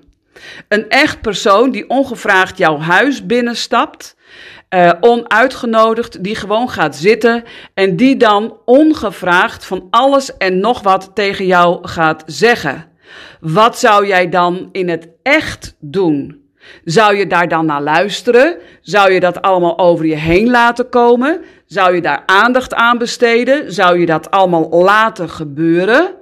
Een 0.68 0.88
echt 0.88 1.20
persoon 1.20 1.70
die 1.70 1.88
ongevraagd 1.88 2.58
jouw 2.58 2.78
huis 2.78 3.26
binnenstapt, 3.26 4.16
uh, 4.74 4.92
onuitgenodigd, 5.00 6.24
die 6.24 6.34
gewoon 6.34 6.68
gaat 6.68 6.96
zitten 6.96 7.44
en 7.74 7.96
die 7.96 8.16
dan 8.16 8.56
ongevraagd 8.64 9.64
van 9.64 9.86
alles 9.90 10.36
en 10.36 10.60
nog 10.60 10.82
wat 10.82 11.10
tegen 11.14 11.46
jou 11.46 11.88
gaat 11.88 12.22
zeggen. 12.26 12.90
Wat 13.40 13.78
zou 13.78 14.06
jij 14.06 14.28
dan 14.28 14.68
in 14.72 14.88
het 14.88 15.08
echt 15.22 15.76
doen? 15.80 16.40
Zou 16.84 17.16
je 17.16 17.26
daar 17.26 17.48
dan 17.48 17.66
naar 17.66 17.82
luisteren? 17.82 18.56
Zou 18.80 19.12
je 19.12 19.20
dat 19.20 19.42
allemaal 19.42 19.78
over 19.78 20.06
je 20.06 20.16
heen 20.16 20.50
laten 20.50 20.88
komen? 20.88 21.40
Zou 21.66 21.94
je 21.94 22.00
daar 22.00 22.22
aandacht 22.26 22.74
aan 22.74 22.98
besteden? 22.98 23.72
Zou 23.72 23.98
je 23.98 24.06
dat 24.06 24.30
allemaal 24.30 24.68
laten 24.70 25.28
gebeuren? 25.28 26.14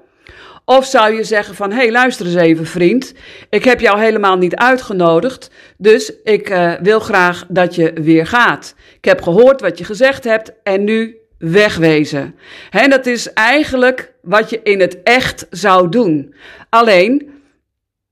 Of 0.70 0.84
zou 0.84 1.14
je 1.14 1.24
zeggen 1.24 1.54
van, 1.54 1.70
hé, 1.70 1.76
hey, 1.76 1.90
luister 1.90 2.26
eens 2.26 2.34
even 2.34 2.66
vriend, 2.66 3.14
ik 3.48 3.64
heb 3.64 3.80
jou 3.80 4.00
helemaal 4.00 4.36
niet 4.36 4.54
uitgenodigd, 4.54 5.50
dus 5.76 6.12
ik 6.24 6.50
uh, 6.50 6.72
wil 6.80 7.00
graag 7.00 7.46
dat 7.48 7.74
je 7.74 7.92
weer 7.92 8.26
gaat. 8.26 8.74
Ik 8.96 9.04
heb 9.04 9.22
gehoord 9.22 9.60
wat 9.60 9.78
je 9.78 9.84
gezegd 9.84 10.24
hebt 10.24 10.52
en 10.62 10.84
nu 10.84 11.16
wegwezen. 11.38 12.34
En 12.70 12.90
dat 12.90 13.06
is 13.06 13.32
eigenlijk 13.32 14.12
wat 14.22 14.50
je 14.50 14.60
in 14.62 14.80
het 14.80 15.02
echt 15.02 15.46
zou 15.50 15.88
doen. 15.88 16.34
Alleen, 16.68 17.30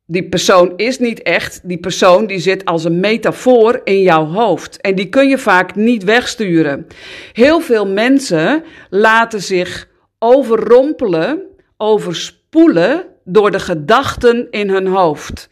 die 0.07 0.29
persoon 0.29 0.73
is 0.77 0.99
niet 0.99 1.23
echt. 1.23 1.61
Die 1.63 1.79
persoon 1.79 2.27
die 2.27 2.39
zit 2.39 2.65
als 2.65 2.85
een 2.85 3.01
metafoor 3.01 3.81
in 3.85 4.03
jouw 4.03 4.27
hoofd. 4.27 4.81
En 4.81 4.95
die 4.95 5.09
kun 5.09 5.29
je 5.29 5.39
vaak 5.39 5.75
niet 5.75 6.05
wegsturen. 6.05 6.87
Heel 7.33 7.61
veel 7.61 7.87
mensen 7.87 8.65
laten 8.91 9.43
zich 9.43 9.89
overrompelen, 10.19 11.43
overspoelen 12.51 13.05
door 13.25 13.51
de 13.51 13.61
gedachten 13.61 14.47
in 14.51 14.71
hun 14.71 14.87
hoofd. 14.87 15.49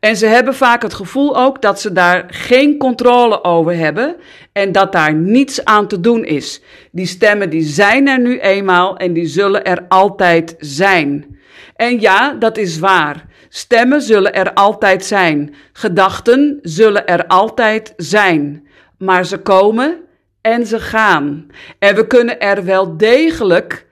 En 0.00 0.16
ze 0.16 0.26
hebben 0.26 0.54
vaak 0.54 0.82
het 0.82 0.94
gevoel 0.94 1.36
ook 1.36 1.62
dat 1.62 1.80
ze 1.80 1.92
daar 1.92 2.24
geen 2.28 2.78
controle 2.78 3.44
over 3.44 3.76
hebben 3.76 4.16
en 4.52 4.72
dat 4.72 4.92
daar 4.92 5.14
niets 5.14 5.64
aan 5.64 5.88
te 5.88 6.00
doen 6.00 6.24
is. 6.24 6.62
Die 6.92 7.06
stemmen 7.06 7.50
die 7.50 7.62
zijn 7.62 8.08
er 8.08 8.20
nu 8.20 8.38
eenmaal 8.40 8.96
en 8.96 9.12
die 9.12 9.26
zullen 9.26 9.64
er 9.64 9.84
altijd 9.88 10.54
zijn. 10.58 11.38
En 11.76 12.00
ja, 12.00 12.34
dat 12.34 12.56
is 12.56 12.78
waar. 12.78 13.26
Stemmen 13.48 14.02
zullen 14.02 14.34
er 14.34 14.52
altijd 14.52 15.04
zijn. 15.04 15.54
Gedachten 15.72 16.58
zullen 16.62 17.06
er 17.06 17.26
altijd 17.26 17.92
zijn. 17.96 18.68
Maar 18.98 19.24
ze 19.24 19.38
komen 19.38 19.96
en 20.40 20.66
ze 20.66 20.80
gaan. 20.80 21.46
En 21.78 21.94
we 21.94 22.06
kunnen 22.06 22.40
er 22.40 22.64
wel 22.64 22.96
degelijk 22.96 23.86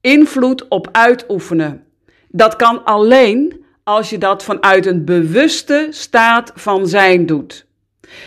invloed 0.00 0.68
op 0.68 0.88
uitoefenen. 0.92 1.91
Dat 2.32 2.56
kan 2.56 2.84
alleen 2.84 3.64
als 3.84 4.10
je 4.10 4.18
dat 4.18 4.44
vanuit 4.44 4.86
een 4.86 5.04
bewuste 5.04 5.86
staat 5.90 6.52
van 6.54 6.86
zijn 6.86 7.26
doet. 7.26 7.66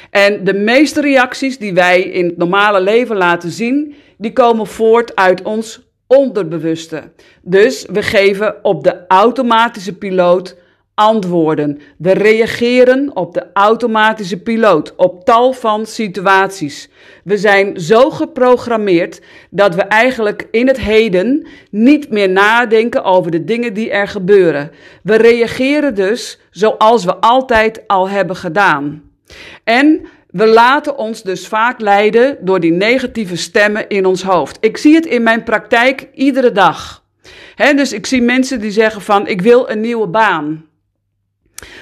En 0.10 0.44
de 0.44 0.54
meeste 0.54 1.02
reacties 1.02 1.58
die 1.58 1.74
wij 1.74 2.02
in 2.02 2.26
het 2.26 2.38
normale 2.38 2.82
leven 2.82 3.16
laten 3.16 3.52
zien, 3.52 3.96
die 4.18 4.34
komen 4.34 4.68
voort 4.68 5.16
uit 5.16 5.42
ons 5.42 5.82
onderbewuste. 6.08 7.12
Dus 7.42 7.86
we 7.92 8.02
geven 8.02 8.64
op 8.64 8.84
de 8.84 9.08
automatische 9.08 9.98
piloot 9.98 10.58
antwoorden. 10.96 11.80
We 11.98 12.12
reageren 12.12 13.16
op 13.16 13.34
de 13.34 13.46
automatische 13.54 14.38
piloot 14.38 14.96
op 14.96 15.26
tal 15.26 15.54
van 15.54 15.86
situaties. 15.86 16.90
We 17.24 17.38
zijn 17.38 17.80
zo 17.80 18.10
geprogrammeerd 18.10 19.22
dat 19.50 19.76
we 19.76 19.82
eigenlijk 19.82 20.48
in 20.52 20.68
het 20.68 20.80
heden 20.80 21.48
niet 21.72 22.10
meer 22.10 22.30
nadenken 22.30 23.04
over 23.04 23.32
de 23.32 23.44
dingen 23.44 23.74
die 23.74 23.92
er 23.92 24.08
gebeuren. 24.08 24.72
We 25.04 25.16
reageren 25.16 25.96
dus 25.96 26.40
zoals 26.50 27.06
we 27.06 27.16
altijd 27.16 27.88
al 27.88 28.10
hebben 28.10 28.36
gedaan. 28.36 29.04
En 29.64 30.02
we 30.30 30.48
laten 30.48 30.98
ons 30.98 31.24
dus 31.24 31.48
vaak 31.48 31.82
leiden 31.82 32.38
door 32.42 32.60
die 32.60 32.72
negatieve 32.72 33.36
stemmen 33.36 33.88
in 33.88 34.06
ons 34.06 34.24
hoofd. 34.24 34.58
Ik 34.62 34.78
zie 34.78 34.96
het 34.96 35.06
in 35.06 35.24
mijn 35.24 35.44
praktijk 35.44 36.08
iedere 36.14 36.52
dag. 36.52 37.04
dus 37.56 37.94
ik 37.94 38.06
zie 38.06 38.22
mensen 38.22 38.60
die 38.60 38.72
zeggen 38.72 39.02
van 39.02 39.28
ik 39.28 39.42
wil 39.42 39.70
een 39.70 39.82
nieuwe 39.82 40.08
baan. 40.08 40.66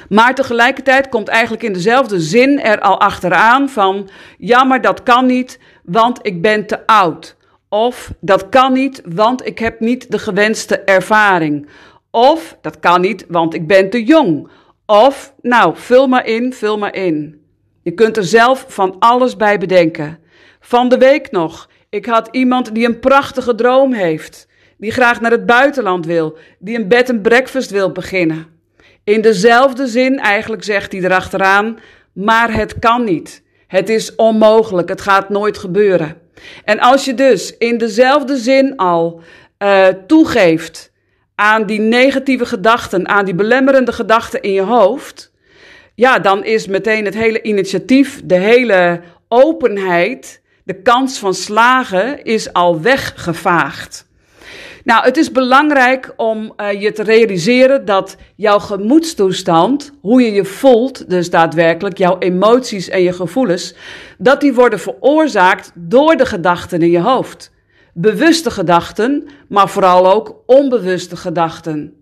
Maar 0.10 0.36
tegelijkertijd 0.36 1.10
komt 1.10 1.28
eigenlijk 1.28 1.64
in 1.64 1.74
dezelfde 1.74 2.20
zin 2.20 2.60
er 2.60 2.80
al 2.80 3.00
achteraan 3.00 3.70
van 3.70 4.10
ja, 4.38 4.64
maar 4.64 4.82
dat 4.82 5.04
kan 5.04 5.26
niet, 5.26 5.60
want 5.84 6.20
ik 6.22 6.42
ben 6.42 6.68
te 6.68 6.88
oud. 6.88 7.36
Of 7.70 8.14
dat 8.20 8.50
kan 8.50 8.74
niet, 8.74 9.02
want 9.06 9.46
ik 9.46 9.60
heb 9.60 9.80
niet 9.80 10.12
de 10.12 10.20
gewenste 10.20 10.80
ervaring. 10.80 11.68
Of 12.12 12.58
dat 12.62 12.80
kan 12.80 13.02
niet, 13.02 13.26
want 13.28 13.54
ik 13.54 13.68
ben 13.68 13.90
te 13.90 14.04
jong. 14.04 14.48
Of 14.86 15.34
nou, 15.42 15.74
vul 15.78 16.08
maar 16.08 16.26
in, 16.26 16.54
vul 16.54 16.78
maar 16.78 16.96
in. 16.96 17.42
Je 17.82 17.92
kunt 17.92 18.18
er 18.18 18.24
zelf 18.24 18.66
van 18.68 18.96
alles 19.00 19.36
bij 19.36 19.58
bedenken. 19.58 20.20
Van 20.60 20.90
de 20.90 20.98
week 20.98 21.32
nog, 21.32 21.70
ik 21.90 22.06
had 22.06 22.28
iemand 22.32 22.76
die 22.76 22.86
een 22.86 23.00
prachtige 23.00 23.56
droom 23.56 23.94
heeft, 23.94 24.48
die 24.78 24.92
graag 24.92 25.22
naar 25.22 25.32
het 25.32 25.46
buitenland 25.46 26.06
wil, 26.06 26.38
die 26.60 26.80
een 26.80 26.88
bed 26.88 27.10
and 27.10 27.22
breakfast 27.22 27.72
wil 27.72 27.92
beginnen. 27.92 28.53
In 29.04 29.22
dezelfde 29.22 29.88
zin 29.88 30.20
eigenlijk 30.20 30.64
zegt 30.64 30.92
hij 30.92 31.02
erachteraan, 31.02 31.80
maar 32.14 32.54
het 32.54 32.80
kan 32.80 33.04
niet. 33.04 33.44
Het 33.68 33.90
is 33.90 34.16
onmogelijk, 34.16 34.90
het 34.90 35.02
gaat 35.02 35.30
nooit 35.30 35.58
gebeuren. 35.58 36.18
En 36.66 36.80
als 36.80 37.06
je 37.06 37.14
dus 37.14 37.58
in 37.58 37.78
dezelfde 37.78 38.38
zin 38.38 38.76
al 38.78 39.22
uh, 39.60 39.88
toegeeft 39.88 40.92
aan 41.36 41.66
die 41.66 41.80
negatieve 41.80 42.46
gedachten, 42.46 43.08
aan 43.08 43.26
die 43.26 43.36
belemmerende 43.36 43.92
gedachten 43.92 44.42
in 44.42 44.52
je 44.52 44.62
hoofd, 44.62 45.32
ja, 45.96 46.20
dan 46.20 46.44
is 46.44 46.68
meteen 46.68 47.06
het 47.06 47.14
hele 47.14 47.42
initiatief, 47.42 48.22
de 48.24 48.36
hele 48.38 49.02
openheid, 49.28 50.42
de 50.64 50.82
kans 50.82 51.18
van 51.18 51.34
slagen 51.34 52.24
is 52.24 52.54
al 52.54 52.82
weggevaagd. 52.82 54.08
Nou, 54.84 55.06
het 55.06 55.18
is 55.18 55.32
belangrijk 55.32 56.14
om 56.16 56.54
uh, 56.58 56.82
je 56.82 56.92
te 56.92 57.04
realiseren 57.04 57.86
dat 57.86 58.16
jouw 58.36 58.60
gemoedstoestand, 58.60 59.92
hoe 60.02 60.22
je 60.22 60.32
je 60.32 60.46
voelt, 60.46 61.10
dus 61.10 61.30
daadwerkelijk 61.30 61.98
jouw 61.98 62.18
emoties 62.20 62.90
en 62.90 63.02
je 63.02 63.14
gevoelens, 63.14 63.76
dat 64.18 64.42
die 64.42 64.54
worden 64.54 64.80
veroorzaakt 64.80 65.72
door 65.76 66.16
de 66.16 66.26
gedachten 66.26 66.82
in 66.82 66.92
je 66.92 67.00
hoofd. 67.00 67.52
Bewuste 67.94 68.52
gedachten, 68.52 69.28
maar 69.48 69.70
vooral 69.70 70.14
ook 70.14 70.36
onbewuste 70.46 71.16
gedachten. 71.16 71.94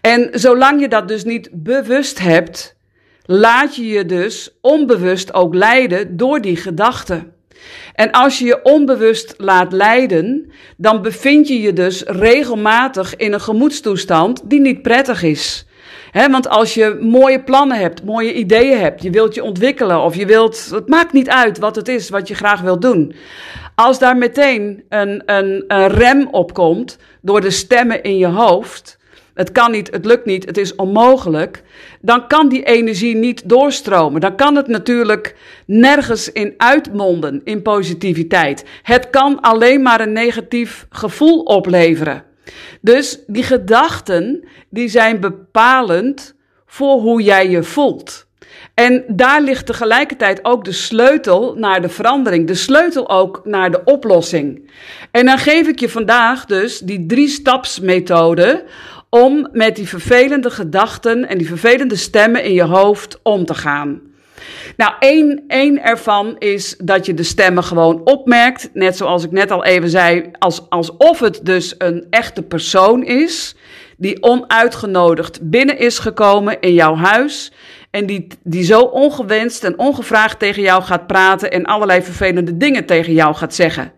En 0.00 0.28
zolang 0.32 0.80
je 0.80 0.88
dat 0.88 1.08
dus 1.08 1.24
niet 1.24 1.48
bewust 1.52 2.18
hebt, 2.18 2.76
laat 3.24 3.76
je 3.76 3.86
je 3.86 4.04
dus 4.04 4.58
onbewust 4.60 5.34
ook 5.34 5.54
leiden 5.54 6.16
door 6.16 6.40
die 6.40 6.56
gedachten. 6.56 7.31
En 7.94 8.10
als 8.10 8.38
je 8.38 8.44
je 8.44 8.62
onbewust 8.62 9.34
laat 9.36 9.72
leiden, 9.72 10.52
dan 10.76 11.02
bevind 11.02 11.48
je 11.48 11.60
je 11.60 11.72
dus 11.72 12.02
regelmatig 12.02 13.16
in 13.16 13.32
een 13.32 13.40
gemoedstoestand 13.40 14.40
die 14.44 14.60
niet 14.60 14.82
prettig 14.82 15.22
is. 15.22 15.66
Want 16.12 16.48
als 16.48 16.74
je 16.74 16.98
mooie 17.00 17.42
plannen 17.42 17.78
hebt, 17.78 18.04
mooie 18.04 18.34
ideeën 18.34 18.78
hebt, 18.78 19.02
je 19.02 19.10
wilt 19.10 19.34
je 19.34 19.42
ontwikkelen 19.42 20.00
of 20.00 20.14
je 20.14 20.26
wilt, 20.26 20.70
het 20.70 20.88
maakt 20.88 21.12
niet 21.12 21.28
uit 21.28 21.58
wat 21.58 21.76
het 21.76 21.88
is 21.88 22.08
wat 22.08 22.28
je 22.28 22.34
graag 22.34 22.60
wilt 22.60 22.82
doen. 22.82 23.14
Als 23.74 23.98
daar 23.98 24.16
meteen 24.16 24.84
een, 24.88 25.22
een, 25.26 25.64
een 25.66 25.88
rem 25.88 26.28
op 26.30 26.54
komt 26.54 26.98
door 27.20 27.40
de 27.40 27.50
stemmen 27.50 28.02
in 28.02 28.18
je 28.18 28.26
hoofd, 28.26 28.98
het 29.34 29.52
kan 29.52 29.70
niet, 29.70 29.90
het 29.90 30.04
lukt 30.04 30.24
niet, 30.24 30.44
het 30.44 30.56
is 30.56 30.74
onmogelijk, 30.74 31.62
dan 32.00 32.26
kan 32.26 32.48
die 32.48 32.62
energie 32.62 33.16
niet 33.16 33.48
doorstromen. 33.48 34.20
Dan 34.20 34.36
kan 34.36 34.56
het 34.56 34.66
natuurlijk 34.66 35.36
nergens 35.66 36.32
in 36.32 36.54
uitmonden 36.56 37.40
in 37.44 37.62
positiviteit. 37.62 38.64
Het 38.82 39.10
kan 39.10 39.40
alleen 39.40 39.82
maar 39.82 40.00
een 40.00 40.12
negatief 40.12 40.86
gevoel 40.90 41.42
opleveren. 41.42 42.24
Dus 42.80 43.18
die 43.26 43.42
gedachten, 43.42 44.44
die 44.70 44.88
zijn 44.88 45.20
bepalend 45.20 46.34
voor 46.66 47.00
hoe 47.00 47.22
jij 47.22 47.50
je 47.50 47.62
voelt. 47.62 48.26
En 48.74 49.04
daar 49.08 49.42
ligt 49.42 49.66
tegelijkertijd 49.66 50.44
ook 50.44 50.64
de 50.64 50.72
sleutel 50.72 51.54
naar 51.54 51.82
de 51.82 51.88
verandering, 51.88 52.46
de 52.46 52.54
sleutel 52.54 53.10
ook 53.10 53.40
naar 53.44 53.70
de 53.70 53.84
oplossing. 53.84 54.70
En 55.10 55.26
dan 55.26 55.38
geef 55.38 55.68
ik 55.68 55.80
je 55.80 55.88
vandaag 55.88 56.44
dus 56.44 56.78
die 56.78 57.06
drie 57.06 57.28
stapsmethode 57.28 58.64
om 59.14 59.48
met 59.52 59.76
die 59.76 59.88
vervelende 59.88 60.50
gedachten 60.50 61.28
en 61.28 61.38
die 61.38 61.46
vervelende 61.46 61.96
stemmen 61.96 62.44
in 62.44 62.52
je 62.52 62.62
hoofd 62.62 63.18
om 63.22 63.44
te 63.44 63.54
gaan. 63.54 64.00
Nou, 64.76 64.92
één, 64.98 65.44
één 65.48 65.82
ervan 65.82 66.36
is 66.38 66.76
dat 66.78 67.06
je 67.06 67.14
de 67.14 67.22
stemmen 67.22 67.64
gewoon 67.64 68.00
opmerkt. 68.04 68.70
Net 68.72 68.96
zoals 68.96 69.24
ik 69.24 69.30
net 69.30 69.50
al 69.50 69.64
even 69.64 69.88
zei, 69.88 70.30
als, 70.38 70.68
alsof 70.68 71.20
het 71.20 71.40
dus 71.42 71.74
een 71.78 72.06
echte 72.10 72.42
persoon 72.42 73.04
is. 73.04 73.54
Die 73.96 74.22
onuitgenodigd 74.22 75.38
binnen 75.50 75.78
is 75.78 75.98
gekomen 75.98 76.60
in 76.60 76.74
jouw 76.74 76.96
huis. 76.96 77.52
En 77.90 78.06
die, 78.06 78.26
die 78.42 78.64
zo 78.64 78.80
ongewenst 78.80 79.64
en 79.64 79.78
ongevraagd 79.78 80.38
tegen 80.38 80.62
jou 80.62 80.82
gaat 80.82 81.06
praten 81.06 81.50
en 81.50 81.64
allerlei 81.64 82.02
vervelende 82.02 82.56
dingen 82.56 82.84
tegen 82.84 83.12
jou 83.12 83.34
gaat 83.34 83.54
zeggen. 83.54 83.92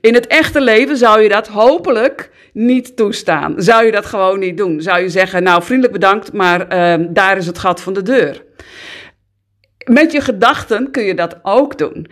In 0.00 0.14
het 0.14 0.26
echte 0.26 0.60
leven 0.60 0.96
zou 0.96 1.22
je 1.22 1.28
dat 1.28 1.48
hopelijk 1.48 2.30
niet 2.58 2.96
toestaan. 2.96 3.54
Zou 3.56 3.84
je 3.84 3.92
dat 3.92 4.06
gewoon 4.06 4.38
niet 4.38 4.56
doen? 4.56 4.80
Zou 4.80 5.00
je 5.00 5.08
zeggen, 5.08 5.42
nou 5.42 5.62
vriendelijk 5.62 5.92
bedankt, 5.92 6.32
maar 6.32 6.60
uh, 7.00 7.06
daar 7.10 7.36
is 7.36 7.46
het 7.46 7.58
gat 7.58 7.80
van 7.80 7.92
de 7.92 8.02
deur. 8.02 8.44
Met 9.84 10.12
je 10.12 10.20
gedachten 10.20 10.90
kun 10.90 11.02
je 11.02 11.14
dat 11.14 11.38
ook 11.42 11.78
doen. 11.78 12.06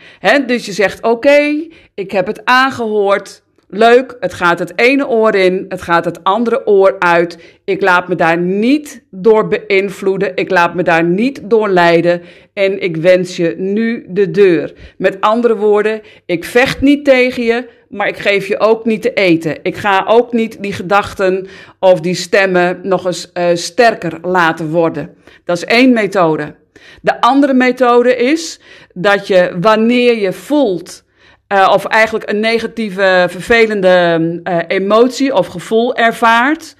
Dus 0.46 0.66
je 0.66 0.72
zegt, 0.72 1.02
oké, 1.02 1.66
ik 1.94 2.10
heb 2.10 2.26
het 2.26 2.44
aangehoord. 2.44 3.42
Leuk, 3.68 4.16
het 4.20 4.34
gaat 4.34 4.58
het 4.58 4.72
ene 4.78 5.08
oor 5.08 5.34
in, 5.34 5.64
het 5.68 5.82
gaat 5.82 6.04
het 6.04 6.24
andere 6.24 6.66
oor 6.66 6.96
uit. 6.98 7.38
Ik 7.64 7.82
laat 7.82 8.08
me 8.08 8.14
daar 8.14 8.38
niet 8.38 9.04
door 9.10 9.48
beïnvloeden, 9.48 10.36
ik 10.36 10.50
laat 10.50 10.74
me 10.74 10.82
daar 10.82 11.04
niet 11.04 11.40
door 11.44 11.68
leiden 11.68 12.22
en 12.52 12.82
ik 12.82 12.96
wens 12.96 13.36
je 13.36 13.54
nu 13.58 14.06
de 14.08 14.30
deur. 14.30 14.72
Met 14.98 15.20
andere 15.20 15.56
woorden, 15.56 16.00
ik 16.26 16.44
vecht 16.44 16.80
niet 16.80 17.04
tegen 17.04 17.42
je, 17.42 17.68
maar 17.96 18.08
ik 18.08 18.16
geef 18.16 18.46
je 18.46 18.58
ook 18.58 18.84
niet 18.84 19.02
te 19.02 19.12
eten. 19.12 19.58
Ik 19.62 19.76
ga 19.76 20.04
ook 20.08 20.32
niet 20.32 20.62
die 20.62 20.72
gedachten 20.72 21.46
of 21.78 22.00
die 22.00 22.14
stemmen 22.14 22.80
nog 22.82 23.06
eens 23.06 23.30
uh, 23.34 23.46
sterker 23.54 24.18
laten 24.22 24.70
worden. 24.70 25.14
Dat 25.44 25.56
is 25.56 25.64
één 25.64 25.92
methode. 25.92 26.54
De 27.00 27.20
andere 27.20 27.54
methode 27.54 28.16
is 28.16 28.60
dat 28.94 29.26
je 29.26 29.56
wanneer 29.60 30.18
je 30.18 30.32
voelt 30.32 31.04
uh, 31.52 31.70
of 31.74 31.84
eigenlijk 31.84 32.30
een 32.30 32.40
negatieve, 32.40 33.26
vervelende 33.30 34.40
uh, 34.44 34.58
emotie 34.68 35.34
of 35.34 35.46
gevoel 35.46 35.94
ervaart. 35.94 36.76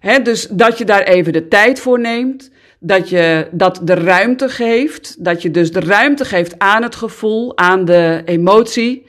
Hè, 0.00 0.22
dus 0.22 0.46
dat 0.46 0.78
je 0.78 0.84
daar 0.84 1.02
even 1.02 1.32
de 1.32 1.48
tijd 1.48 1.80
voor 1.80 2.00
neemt. 2.00 2.50
Dat 2.78 3.08
je 3.08 3.48
dat 3.50 3.80
de 3.82 3.94
ruimte 3.94 4.48
geeft. 4.48 5.24
Dat 5.24 5.42
je 5.42 5.50
dus 5.50 5.72
de 5.72 5.80
ruimte 5.80 6.24
geeft 6.24 6.58
aan 6.58 6.82
het 6.82 6.94
gevoel, 6.94 7.56
aan 7.56 7.84
de 7.84 8.22
emotie. 8.24 9.06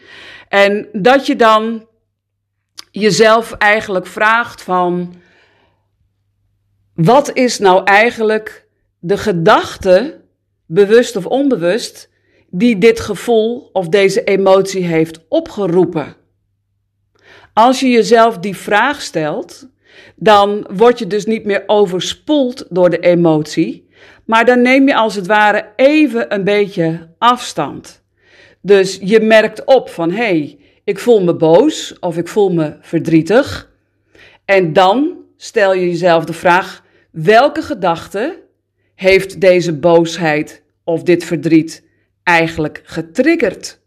En 0.54 0.88
dat 0.92 1.26
je 1.26 1.36
dan 1.36 1.88
jezelf 2.92 3.52
eigenlijk 3.52 4.08
vraagt 4.08 4.62
van. 4.62 5.14
Wat 6.94 7.34
is 7.34 7.60
nou 7.60 7.84
eigenlijk 7.84 8.68
de 9.00 9.18
gedachte, 9.18 10.22
bewust 10.66 11.16
of 11.16 11.26
onbewust, 11.26 12.10
die 12.50 12.78
dit 12.78 13.00
gevoel 13.00 13.70
of 13.72 13.90
deze 13.90 14.24
emotie 14.24 14.86
heeft 14.86 15.26
opgeroepen. 15.28 16.16
Als 17.54 17.80
je 17.80 17.90
jezelf 17.90 18.38
die 18.38 18.58
vraag 18.58 19.02
stelt, 19.02 19.70
dan 20.16 20.68
word 20.74 21.00
je 21.00 21.08
dus 21.08 21.26
niet 21.26 21.46
meer 21.46 21.64
overspoeld 21.68 22.66
door 22.70 22.90
de 22.90 23.00
emotie, 23.00 23.90
maar 24.26 24.46
dan 24.46 24.62
neem 24.62 24.88
je 24.88 24.96
als 24.96 25.16
het 25.16 25.28
ware 25.28 25.72
even 25.76 26.34
een 26.34 26.44
beetje 26.44 27.10
afstand. 27.18 28.03
Dus 28.66 29.00
je 29.02 29.20
merkt 29.20 29.66
op 29.66 29.90
van 29.90 30.12
hé, 30.12 30.16
hey, 30.16 30.58
ik 30.84 31.00
voel 31.00 31.24
me 31.24 31.36
boos 31.36 32.00
of 32.00 32.18
ik 32.18 32.28
voel 32.28 32.54
me 32.54 32.78
verdrietig. 32.82 33.72
En 34.46 34.74
dan 34.74 35.18
stel 35.38 35.74
je 35.74 35.88
jezelf 35.88 36.26
de 36.26 36.34
vraag: 36.34 36.84
welke 37.12 37.62
gedachte 37.62 38.44
heeft 38.96 39.42
deze 39.42 39.74
boosheid 39.74 40.64
of 40.84 41.04
dit 41.04 41.24
verdriet 41.24 41.84
eigenlijk 42.24 42.82
getriggerd? 42.84 43.80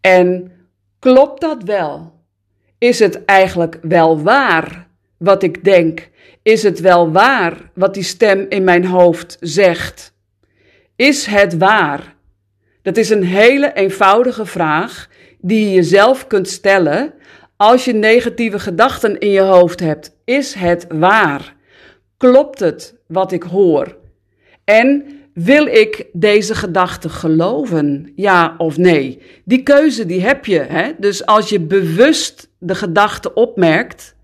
En 0.00 0.52
klopt 0.98 1.40
dat 1.40 1.62
wel? 1.62 2.20
Is 2.78 2.98
het 2.98 3.24
eigenlijk 3.24 3.78
wel 3.82 4.22
waar 4.22 4.88
wat 5.16 5.42
ik 5.42 5.64
denk? 5.64 6.10
Is 6.42 6.62
het 6.62 6.80
wel 6.80 7.12
waar 7.12 7.70
wat 7.74 7.94
die 7.94 8.02
stem 8.02 8.46
in 8.48 8.64
mijn 8.64 8.84
hoofd 8.84 9.36
zegt? 9.40 10.14
Is 10.96 11.26
het 11.26 11.56
waar? 11.56 12.16
Dat 12.82 12.96
is 12.96 13.10
een 13.10 13.24
hele 13.24 13.72
eenvoudige 13.72 14.46
vraag 14.46 15.08
die 15.40 15.64
je 15.64 15.74
jezelf 15.74 16.26
kunt 16.26 16.48
stellen 16.48 17.14
als 17.56 17.84
je 17.84 17.92
negatieve 17.92 18.58
gedachten 18.58 19.18
in 19.18 19.30
je 19.30 19.40
hoofd 19.40 19.80
hebt. 19.80 20.16
Is 20.24 20.54
het 20.54 20.86
waar? 20.88 21.54
Klopt 22.16 22.60
het 22.60 22.94
wat 23.06 23.32
ik 23.32 23.42
hoor? 23.42 23.96
En 24.64 25.04
wil 25.34 25.66
ik 25.66 26.06
deze 26.12 26.54
gedachte 26.54 27.08
geloven? 27.08 28.12
Ja 28.16 28.54
of 28.58 28.76
nee? 28.76 29.22
Die 29.44 29.62
keuze 29.62 30.06
die 30.06 30.20
heb 30.20 30.46
je. 30.46 30.58
Hè? 30.58 30.92
Dus 30.98 31.26
als 31.26 31.48
je 31.48 31.60
bewust 31.60 32.50
de 32.58 32.74
gedachte 32.74 33.34
opmerkt, 33.34 34.14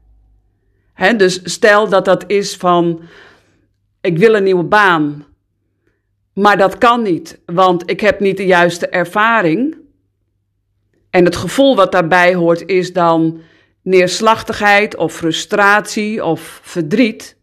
hè, 0.93 1.17
dus 1.17 1.41
stel 1.45 1.89
dat 1.89 2.05
dat 2.05 2.25
is 2.27 2.57
van 2.57 3.01
ik 4.01 4.19
wil 4.19 4.35
een 4.35 4.43
nieuwe 4.43 4.65
baan, 4.65 5.27
maar 6.39 6.57
dat 6.57 6.79
kan 6.79 7.03
niet, 7.03 7.41
want 7.47 7.91
ik 7.91 8.01
heb 8.01 8.21
niet 8.21 8.37
de 8.37 8.47
juiste 8.47 8.89
ervaring. 8.89 9.77
En 11.11 11.25
het 11.25 11.37
gevoel 11.37 11.77
wat 11.77 11.93
daarbij 11.93 12.35
hoort 12.35 12.67
is 12.67 12.93
dan 12.93 13.41
neerslachtigheid 13.83 14.97
of 14.97 15.15
frustratie 15.15 16.25
of 16.25 16.61
verdriet. 16.63 17.37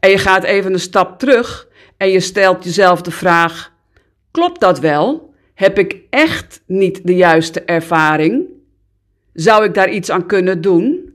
En 0.00 0.10
je 0.10 0.18
gaat 0.18 0.44
even 0.44 0.72
een 0.72 0.80
stap 0.80 1.18
terug 1.18 1.68
en 1.96 2.10
je 2.10 2.20
stelt 2.20 2.64
jezelf 2.64 3.02
de 3.02 3.10
vraag: 3.10 3.72
klopt 4.30 4.60
dat 4.60 4.78
wel? 4.78 5.34
Heb 5.54 5.78
ik 5.78 6.00
echt 6.10 6.62
niet 6.66 7.06
de 7.06 7.16
juiste 7.16 7.60
ervaring? 7.60 8.46
Zou 9.32 9.64
ik 9.64 9.74
daar 9.74 9.90
iets 9.90 10.10
aan 10.10 10.26
kunnen 10.26 10.60
doen? 10.60 11.07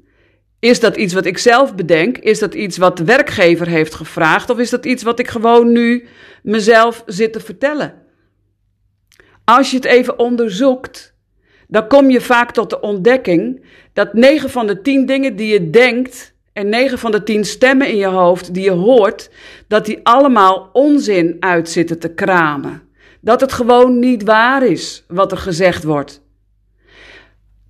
Is 0.63 0.79
dat 0.79 0.97
iets 0.97 1.13
wat 1.13 1.25
ik 1.25 1.37
zelf 1.37 1.75
bedenk? 1.75 2.17
Is 2.17 2.39
dat 2.39 2.53
iets 2.53 2.77
wat 2.77 2.97
de 2.97 3.03
werkgever 3.03 3.67
heeft 3.67 3.93
gevraagd? 3.93 4.49
Of 4.49 4.59
is 4.59 4.69
dat 4.69 4.85
iets 4.85 5.03
wat 5.03 5.19
ik 5.19 5.27
gewoon 5.27 5.71
nu 5.71 6.07
mezelf 6.43 7.03
zit 7.05 7.33
te 7.33 7.39
vertellen? 7.39 7.93
Als 9.43 9.69
je 9.69 9.75
het 9.75 9.85
even 9.85 10.19
onderzoekt, 10.19 11.15
dan 11.67 11.87
kom 11.87 12.09
je 12.09 12.21
vaak 12.21 12.51
tot 12.51 12.69
de 12.69 12.79
ontdekking 12.79 13.65
dat 13.93 14.13
9 14.13 14.49
van 14.49 14.67
de 14.67 14.81
10 14.81 15.05
dingen 15.05 15.35
die 15.35 15.53
je 15.53 15.69
denkt, 15.69 16.33
en 16.53 16.69
9 16.69 16.97
van 16.97 17.11
de 17.11 17.23
10 17.23 17.45
stemmen 17.45 17.87
in 17.87 17.97
je 17.97 18.05
hoofd 18.05 18.53
die 18.53 18.63
je 18.63 18.71
hoort, 18.71 19.29
dat 19.67 19.85
die 19.85 19.99
allemaal 20.03 20.69
onzin 20.73 21.37
uitzitten 21.39 21.99
te 21.99 22.13
kramen. 22.13 22.81
Dat 23.21 23.41
het 23.41 23.51
gewoon 23.51 23.99
niet 23.99 24.23
waar 24.23 24.65
is 24.65 25.03
wat 25.07 25.31
er 25.31 25.37
gezegd 25.37 25.83
wordt. 25.83 26.22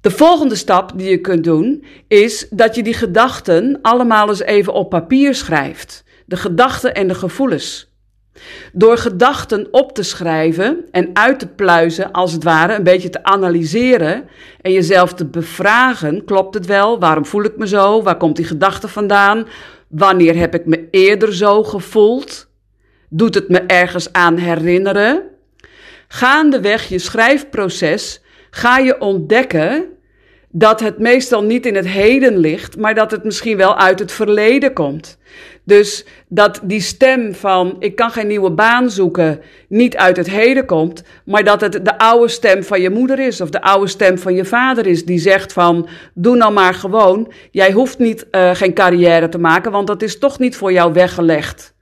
De 0.04 0.12
volgende 0.12 0.56
stap 0.56 0.92
die 0.96 1.10
je 1.10 1.22
kunt 1.22 1.44
doen 1.44 1.84
is 2.08 2.48
dat 2.50 2.76
je 2.76 2.84
die 2.84 2.94
gedachten 2.94 3.80
allemaal 3.82 4.30
eens 4.30 4.42
even 4.42 4.74
op 4.74 4.90
papier 4.90 5.36
schrijft. 5.36 6.04
De 6.26 6.36
gedachten 6.36 6.94
en 6.94 7.08
de 7.08 7.16
gevoelens. 7.16 7.92
Door 8.74 8.98
gedachten 8.98 9.68
op 9.72 9.96
te 9.96 10.04
schrijven 10.04 10.86
en 10.92 11.10
uit 11.14 11.40
te 11.40 11.48
pluizen, 11.48 12.12
als 12.12 12.32
het 12.32 12.44
ware, 12.44 12.76
een 12.76 12.84
beetje 12.84 13.10
te 13.10 13.24
analyseren 13.24 14.28
en 14.62 14.72
jezelf 14.72 15.14
te 15.14 15.26
bevragen: 15.26 16.26
klopt 16.26 16.54
het 16.54 16.66
wel? 16.66 17.00
Waarom 17.00 17.26
voel 17.26 17.44
ik 17.44 17.58
me 17.58 17.68
zo? 17.68 18.02
Waar 18.02 18.18
komt 18.18 18.36
die 18.36 18.46
gedachte 18.46 18.88
vandaan? 18.88 19.48
Wanneer 19.88 20.36
heb 20.36 20.56
ik 20.56 20.66
me 20.66 20.88
eerder 20.92 21.36
zo 21.36 21.64
gevoeld? 21.64 22.50
Doet 23.10 23.36
het 23.36 23.50
me 23.50 23.60
ergens 23.60 24.14
aan 24.14 24.38
herinneren? 24.38 25.22
Gaandeweg 26.08 26.88
je 26.88 27.00
schrijfproces 27.00 28.22
ga 28.56 28.78
je 28.78 29.00
ontdekken 29.00 29.86
dat 30.50 30.80
het 30.80 31.00
meestal 31.00 31.44
niet 31.44 31.66
in 31.66 31.76
het 31.76 31.88
heden 31.88 32.38
ligt, 32.38 32.78
maar 32.78 32.96
dat 32.96 33.12
het 33.12 33.24
misschien 33.24 33.58
wel 33.58 33.78
uit 33.78 34.00
het 34.00 34.12
verleden 34.12 34.74
komt. 34.74 35.18
Dus 35.64 36.06
dat 36.28 36.60
die 36.64 36.82
stem 36.82 37.34
van 37.34 37.76
ik 37.80 37.96
kan 37.96 38.12
geen 38.12 38.28
nieuwe 38.28 38.52
baan 38.52 38.90
zoeken 38.90 39.42
niet 39.68 39.98
uit 39.98 40.18
het 40.18 40.30
heden 40.30 40.66
komt, 40.66 41.04
maar 41.26 41.44
dat 41.44 41.62
het 41.62 41.86
de 41.86 41.98
oude 41.98 42.28
stem 42.28 42.64
van 42.64 42.82
je 42.82 42.90
moeder 42.90 43.20
is 43.20 43.42
of 43.42 43.50
de 43.50 43.62
oude 43.62 43.88
stem 43.88 44.18
van 44.18 44.34
je 44.36 44.46
vader 44.46 44.88
is 44.88 45.06
die 45.06 45.20
zegt 45.20 45.54
van 45.54 45.88
doe 46.14 46.36
nou 46.36 46.54
maar 46.54 46.74
gewoon, 46.74 47.32
jij 47.52 47.72
hoeft 47.72 48.00
niet 48.00 48.28
uh, 48.32 48.56
geen 48.56 48.74
carrière 48.74 49.30
te 49.30 49.40
maken, 49.40 49.72
want 49.72 49.88
dat 49.88 50.02
is 50.02 50.20
toch 50.20 50.40
niet 50.40 50.58
voor 50.58 50.72
jou 50.72 50.94
weggelegd. 50.94 51.73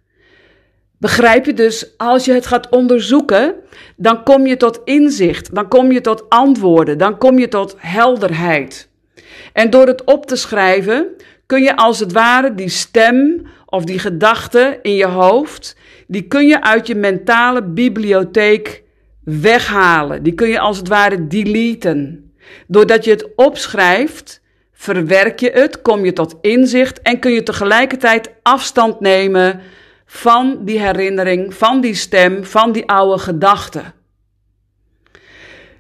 Begrijp 1.01 1.45
je 1.45 1.53
dus, 1.53 1.97
als 1.97 2.25
je 2.25 2.33
het 2.33 2.45
gaat 2.45 2.69
onderzoeken, 2.69 3.55
dan 3.95 4.23
kom 4.23 4.45
je 4.45 4.57
tot 4.57 4.81
inzicht, 4.83 5.55
dan 5.55 5.67
kom 5.67 5.91
je 5.91 6.01
tot 6.01 6.29
antwoorden, 6.29 6.97
dan 6.97 7.17
kom 7.17 7.39
je 7.39 7.47
tot 7.47 7.75
helderheid. 7.77 8.89
En 9.53 9.69
door 9.69 9.87
het 9.87 10.03
op 10.03 10.25
te 10.25 10.35
schrijven, 10.35 11.07
kun 11.45 11.63
je 11.63 11.75
als 11.75 11.99
het 11.99 12.11
ware 12.11 12.55
die 12.55 12.69
stem 12.69 13.47
of 13.65 13.83
die 13.83 13.99
gedachte 13.99 14.79
in 14.81 14.95
je 14.95 15.05
hoofd, 15.05 15.77
die 16.07 16.27
kun 16.27 16.47
je 16.47 16.63
uit 16.63 16.87
je 16.87 16.95
mentale 16.95 17.63
bibliotheek 17.63 18.83
weghalen. 19.23 20.23
Die 20.23 20.33
kun 20.33 20.47
je 20.47 20.59
als 20.59 20.77
het 20.77 20.87
ware 20.87 21.27
deleten. 21.27 22.31
Doordat 22.67 23.03
je 23.03 23.11
het 23.11 23.27
opschrijft, 23.35 24.41
verwerk 24.73 25.39
je 25.39 25.51
het, 25.53 25.81
kom 25.81 26.05
je 26.05 26.13
tot 26.13 26.35
inzicht 26.41 27.01
en 27.01 27.19
kun 27.19 27.31
je 27.31 27.43
tegelijkertijd 27.43 28.31
afstand 28.41 28.99
nemen 28.99 29.61
van 30.13 30.57
die 30.65 30.79
herinnering, 30.79 31.53
van 31.53 31.81
die 31.81 31.95
stem, 31.95 32.43
van 32.43 32.71
die 32.71 32.89
oude 32.89 33.17
gedachte. 33.17 33.81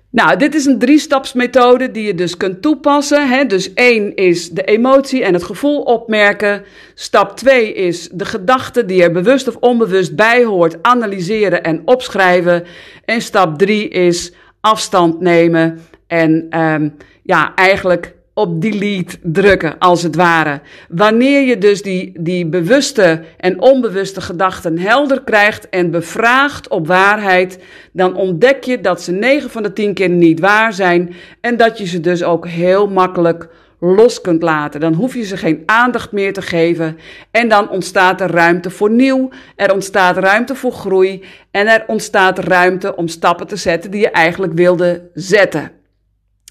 Nou, 0.09 0.37
dit 0.37 0.55
is 0.55 0.65
een 0.65 0.79
drie-stapsmethode 0.79 1.91
die 1.91 2.03
je 2.03 2.15
dus 2.15 2.37
kunt 2.37 2.61
toepassen. 2.61 3.29
Hè? 3.29 3.45
Dus 3.45 3.73
één 3.73 4.15
is 4.15 4.49
de 4.49 4.63
emotie 4.63 5.23
en 5.23 5.33
het 5.33 5.43
gevoel 5.43 5.81
opmerken. 5.81 6.63
Stap 6.93 7.37
twee 7.37 7.73
is 7.73 8.09
de 8.11 8.25
gedachte 8.25 8.85
die 8.85 9.03
er 9.03 9.11
bewust 9.11 9.47
of 9.47 9.55
onbewust 9.55 10.15
bij 10.15 10.43
hoort, 10.43 10.77
analyseren 10.81 11.63
en 11.63 11.81
opschrijven. 11.85 12.63
En 13.05 13.21
stap 13.21 13.57
drie 13.57 13.87
is 13.87 14.33
afstand 14.61 15.19
nemen 15.19 15.79
en 16.07 16.59
um, 16.59 16.97
ja, 17.23 17.55
eigenlijk 17.55 18.15
op 18.41 18.61
delete 18.61 19.17
drukken, 19.23 19.77
als 19.77 20.03
het 20.03 20.15
ware. 20.15 20.61
Wanneer 20.89 21.41
je 21.47 21.57
dus 21.57 21.81
die, 21.81 22.11
die 22.19 22.45
bewuste 22.45 23.21
en 23.37 23.61
onbewuste 23.61 24.21
gedachten 24.21 24.77
helder 24.77 25.23
krijgt 25.23 25.69
en 25.69 25.91
bevraagt 25.91 26.67
op 26.67 26.87
waarheid, 26.87 27.59
dan 27.93 28.15
ontdek 28.15 28.63
je 28.63 28.81
dat 28.81 29.01
ze 29.01 29.11
9 29.11 29.49
van 29.49 29.63
de 29.63 29.73
10 29.73 29.93
keer 29.93 30.09
niet 30.09 30.39
waar 30.39 30.73
zijn 30.73 31.13
en 31.41 31.57
dat 31.57 31.77
je 31.77 31.85
ze 31.85 31.99
dus 31.99 32.23
ook 32.23 32.47
heel 32.47 32.87
makkelijk 32.87 33.49
los 33.79 34.21
kunt 34.21 34.41
laten. 34.41 34.79
Dan 34.79 34.93
hoef 34.93 35.13
je 35.13 35.23
ze 35.23 35.37
geen 35.37 35.63
aandacht 35.65 36.11
meer 36.11 36.33
te 36.33 36.41
geven. 36.41 36.97
En 37.31 37.49
dan 37.49 37.69
ontstaat 37.69 38.21
er 38.21 38.31
ruimte 38.31 38.69
voor 38.69 38.91
nieuw. 38.91 39.29
Er 39.55 39.73
ontstaat 39.73 40.17
ruimte 40.17 40.55
voor 40.55 40.71
groei. 40.71 41.23
En 41.51 41.67
er 41.67 41.83
ontstaat 41.87 42.39
ruimte 42.39 42.95
om 42.95 43.07
stappen 43.07 43.47
te 43.47 43.55
zetten 43.55 43.91
die 43.91 44.01
je 44.01 44.11
eigenlijk 44.11 44.53
wilde 44.53 45.09
zetten. 45.13 45.80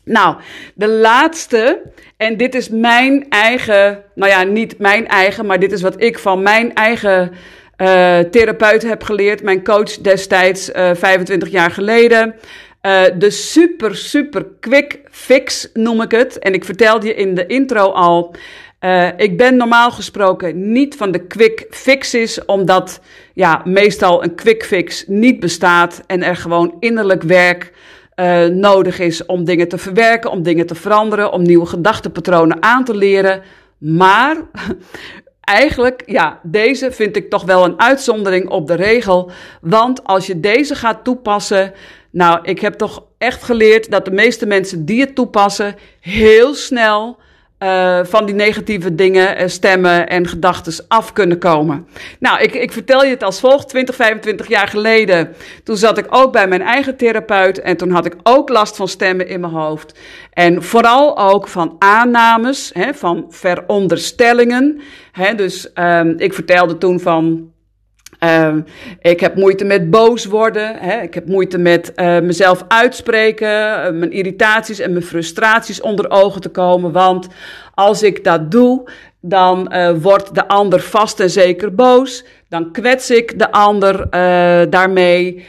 Nou, 0.04 0.36
de 0.74 0.88
laatste, 0.88 1.82
en 2.16 2.36
dit 2.36 2.54
is 2.54 2.68
mijn 2.68 3.26
eigen, 3.28 4.02
nou 4.14 4.30
ja, 4.30 4.42
niet 4.42 4.78
mijn 4.78 5.08
eigen, 5.08 5.46
maar 5.46 5.58
dit 5.58 5.72
is 5.72 5.82
wat 5.82 6.02
ik 6.02 6.18
van 6.18 6.42
mijn 6.42 6.74
eigen 6.74 7.32
uh, 7.80 8.18
therapeut 8.18 8.82
heb 8.82 9.02
geleerd. 9.02 9.42
Mijn 9.42 9.64
coach 9.64 9.98
destijds, 9.98 10.70
uh, 10.70 10.90
25 10.94 11.48
jaar 11.48 11.70
geleden. 11.70 12.34
Uh, 12.82 13.02
de 13.18 13.30
super, 13.30 13.96
super 13.96 14.46
quick 14.60 15.00
fix 15.10 15.68
noem 15.72 16.02
ik 16.02 16.10
het. 16.10 16.38
En 16.38 16.54
ik 16.54 16.64
vertelde 16.64 17.06
je 17.06 17.14
in 17.14 17.34
de 17.34 17.46
intro 17.46 17.90
al. 17.90 18.34
Ik 19.16 19.36
ben 19.36 19.56
normaal 19.56 19.90
gesproken 19.90 20.72
niet 20.72 20.96
van 20.96 21.10
de 21.10 21.26
quick 21.26 21.66
fixes, 21.70 22.44
omdat 22.44 23.00
ja, 23.34 23.62
meestal 23.64 24.22
een 24.24 24.34
quick 24.34 24.64
fix 24.64 25.04
niet 25.06 25.40
bestaat 25.40 26.02
en 26.06 26.22
er 26.22 26.36
gewoon 26.36 26.76
innerlijk 26.78 27.22
werk 27.22 27.72
uh, 28.20 28.46
nodig 28.46 28.98
is 28.98 29.26
om 29.26 29.44
dingen 29.44 29.68
te 29.68 29.78
verwerken, 29.78 30.30
om 30.30 30.42
dingen 30.42 30.66
te 30.66 30.74
veranderen, 30.74 31.33
om 31.33 31.42
nieuwe 31.42 31.66
gedachtenpatronen 31.66 32.62
aan 32.62 32.85
te 32.85 32.94
leren. 32.94 33.42
Maar 33.78 34.37
eigenlijk, 35.40 36.02
ja, 36.06 36.40
deze 36.42 36.92
vind 36.92 37.16
ik 37.16 37.30
toch 37.30 37.44
wel 37.44 37.64
een 37.64 37.80
uitzondering 37.80 38.48
op 38.48 38.66
de 38.66 38.74
regel. 38.74 39.30
Want 39.61 40.04
als 40.04 40.26
je 40.26 40.40
deze 40.40 40.74
gaat 40.74 41.04
toepassen, 41.04 41.72
nou, 42.11 42.38
ik 42.42 42.61
heb 42.61 42.74
toch 42.74 43.04
echt 43.18 43.42
geleerd 43.42 43.90
dat 43.90 44.04
de 44.04 44.11
meeste 44.11 44.46
mensen 44.46 44.85
die 44.85 45.00
het 45.00 45.14
toepassen 45.14 45.74
heel 46.00 46.54
snel 46.54 47.18
uh, 47.62 48.00
van 48.02 48.26
die 48.26 48.34
negatieve 48.34 48.94
dingen, 48.94 49.40
uh, 49.40 49.48
stemmen 49.48 50.08
en 50.08 50.26
gedachten 50.26 50.84
af 50.88 51.12
kunnen 51.12 51.38
komen. 51.38 51.86
Nou, 52.18 52.40
ik, 52.40 52.54
ik 52.54 52.72
vertel 52.72 53.04
je 53.04 53.10
het 53.10 53.22
als 53.22 53.40
volgt. 53.40 53.68
20, 53.68 53.94
25 53.94 54.48
jaar 54.48 54.68
geleden, 54.68 55.34
toen 55.64 55.76
zat 55.76 55.98
ik 55.98 56.06
ook 56.10 56.32
bij 56.32 56.48
mijn 56.48 56.62
eigen 56.62 56.96
therapeut 56.96 57.60
en 57.60 57.76
toen 57.76 57.90
had 57.90 58.06
ik 58.06 58.14
ook 58.22 58.48
last 58.48 58.76
van 58.76 58.88
stemmen 58.88 59.28
in 59.28 59.40
mijn 59.40 59.52
hoofd. 59.52 59.98
En 60.32 60.62
vooral 60.62 61.18
ook 61.18 61.48
van 61.48 61.76
aannames, 61.78 62.70
hè, 62.74 62.94
van 62.94 63.26
veronderstellingen. 63.28 64.80
Hè, 65.12 65.34
dus 65.34 65.70
um, 65.74 66.14
ik 66.18 66.34
vertelde 66.34 66.78
toen 66.78 67.00
van 67.00 67.52
uh, 68.24 68.54
ik 69.00 69.20
heb 69.20 69.37
moeite 69.37 69.64
met 69.64 69.90
boos 69.90 70.24
worden. 70.24 70.76
Hè? 70.76 71.00
Ik 71.00 71.14
heb 71.14 71.26
moeite 71.26 71.59
met 71.59 71.92
uh, 71.96 72.18
mezelf 72.18 72.64
uitspreken, 72.68 73.48
uh, 73.48 73.90
mijn 73.98 74.12
irritaties 74.12 74.78
en 74.78 74.92
mijn 74.92 75.04
frustraties 75.04 75.80
onder 75.80 76.11
ogen 76.11 76.40
te 76.40 76.48
komen. 76.48 76.92
Want 76.92 77.28
als 77.74 78.02
ik 78.02 78.24
dat 78.24 78.50
doe, 78.50 78.88
dan 79.20 79.72
wordt 80.00 80.35
de 80.35 80.48
ander 80.48 80.80
vast 80.80 81.20
en 81.20 81.30
zeker 81.30 81.74
boos. 81.74 82.24
Dan 82.48 82.72
kwets 82.72 83.11
ik 83.11 83.38
de 83.38 83.52
ander 83.52 84.11
daarmee. 84.70 85.44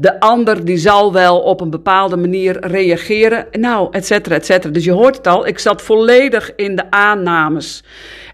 de 0.00 0.16
ander 0.18 0.64
die 0.64 0.76
zal 0.76 1.12
wel 1.12 1.40
op 1.40 1.60
een 1.60 1.70
bepaalde 1.70 2.16
manier 2.16 2.66
reageren. 2.66 3.46
Nou, 3.52 3.88
et 3.90 4.06
cetera, 4.06 4.34
et 4.34 4.46
cetera. 4.46 4.72
Dus 4.72 4.84
je 4.84 4.92
hoort 4.92 5.16
het 5.16 5.26
al, 5.26 5.46
ik 5.46 5.58
zat 5.58 5.82
volledig 5.82 6.54
in 6.56 6.76
de 6.76 6.90
aannames. 6.90 7.84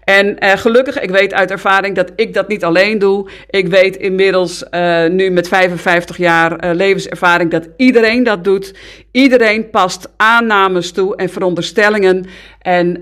En 0.03 0.37
uh, 0.39 0.51
gelukkig, 0.51 0.99
ik 0.99 1.09
weet 1.09 1.33
uit 1.33 1.51
ervaring 1.51 1.95
dat 1.95 2.11
ik 2.15 2.33
dat 2.33 2.47
niet 2.47 2.63
alleen 2.63 2.99
doe. 2.99 3.29
Ik 3.49 3.67
weet 3.67 3.95
inmiddels 3.95 4.63
uh, 4.71 5.07
nu 5.07 5.29
met 5.29 5.47
55 5.47 6.17
jaar 6.17 6.65
uh, 6.65 6.75
levenservaring 6.75 7.51
dat 7.51 7.67
iedereen 7.77 8.23
dat 8.23 8.43
doet. 8.43 8.73
Iedereen 9.11 9.69
past 9.69 10.09
aannames 10.17 10.91
toe 10.91 11.15
en 11.15 11.29
veronderstellingen. 11.29 12.25
En 12.59 13.01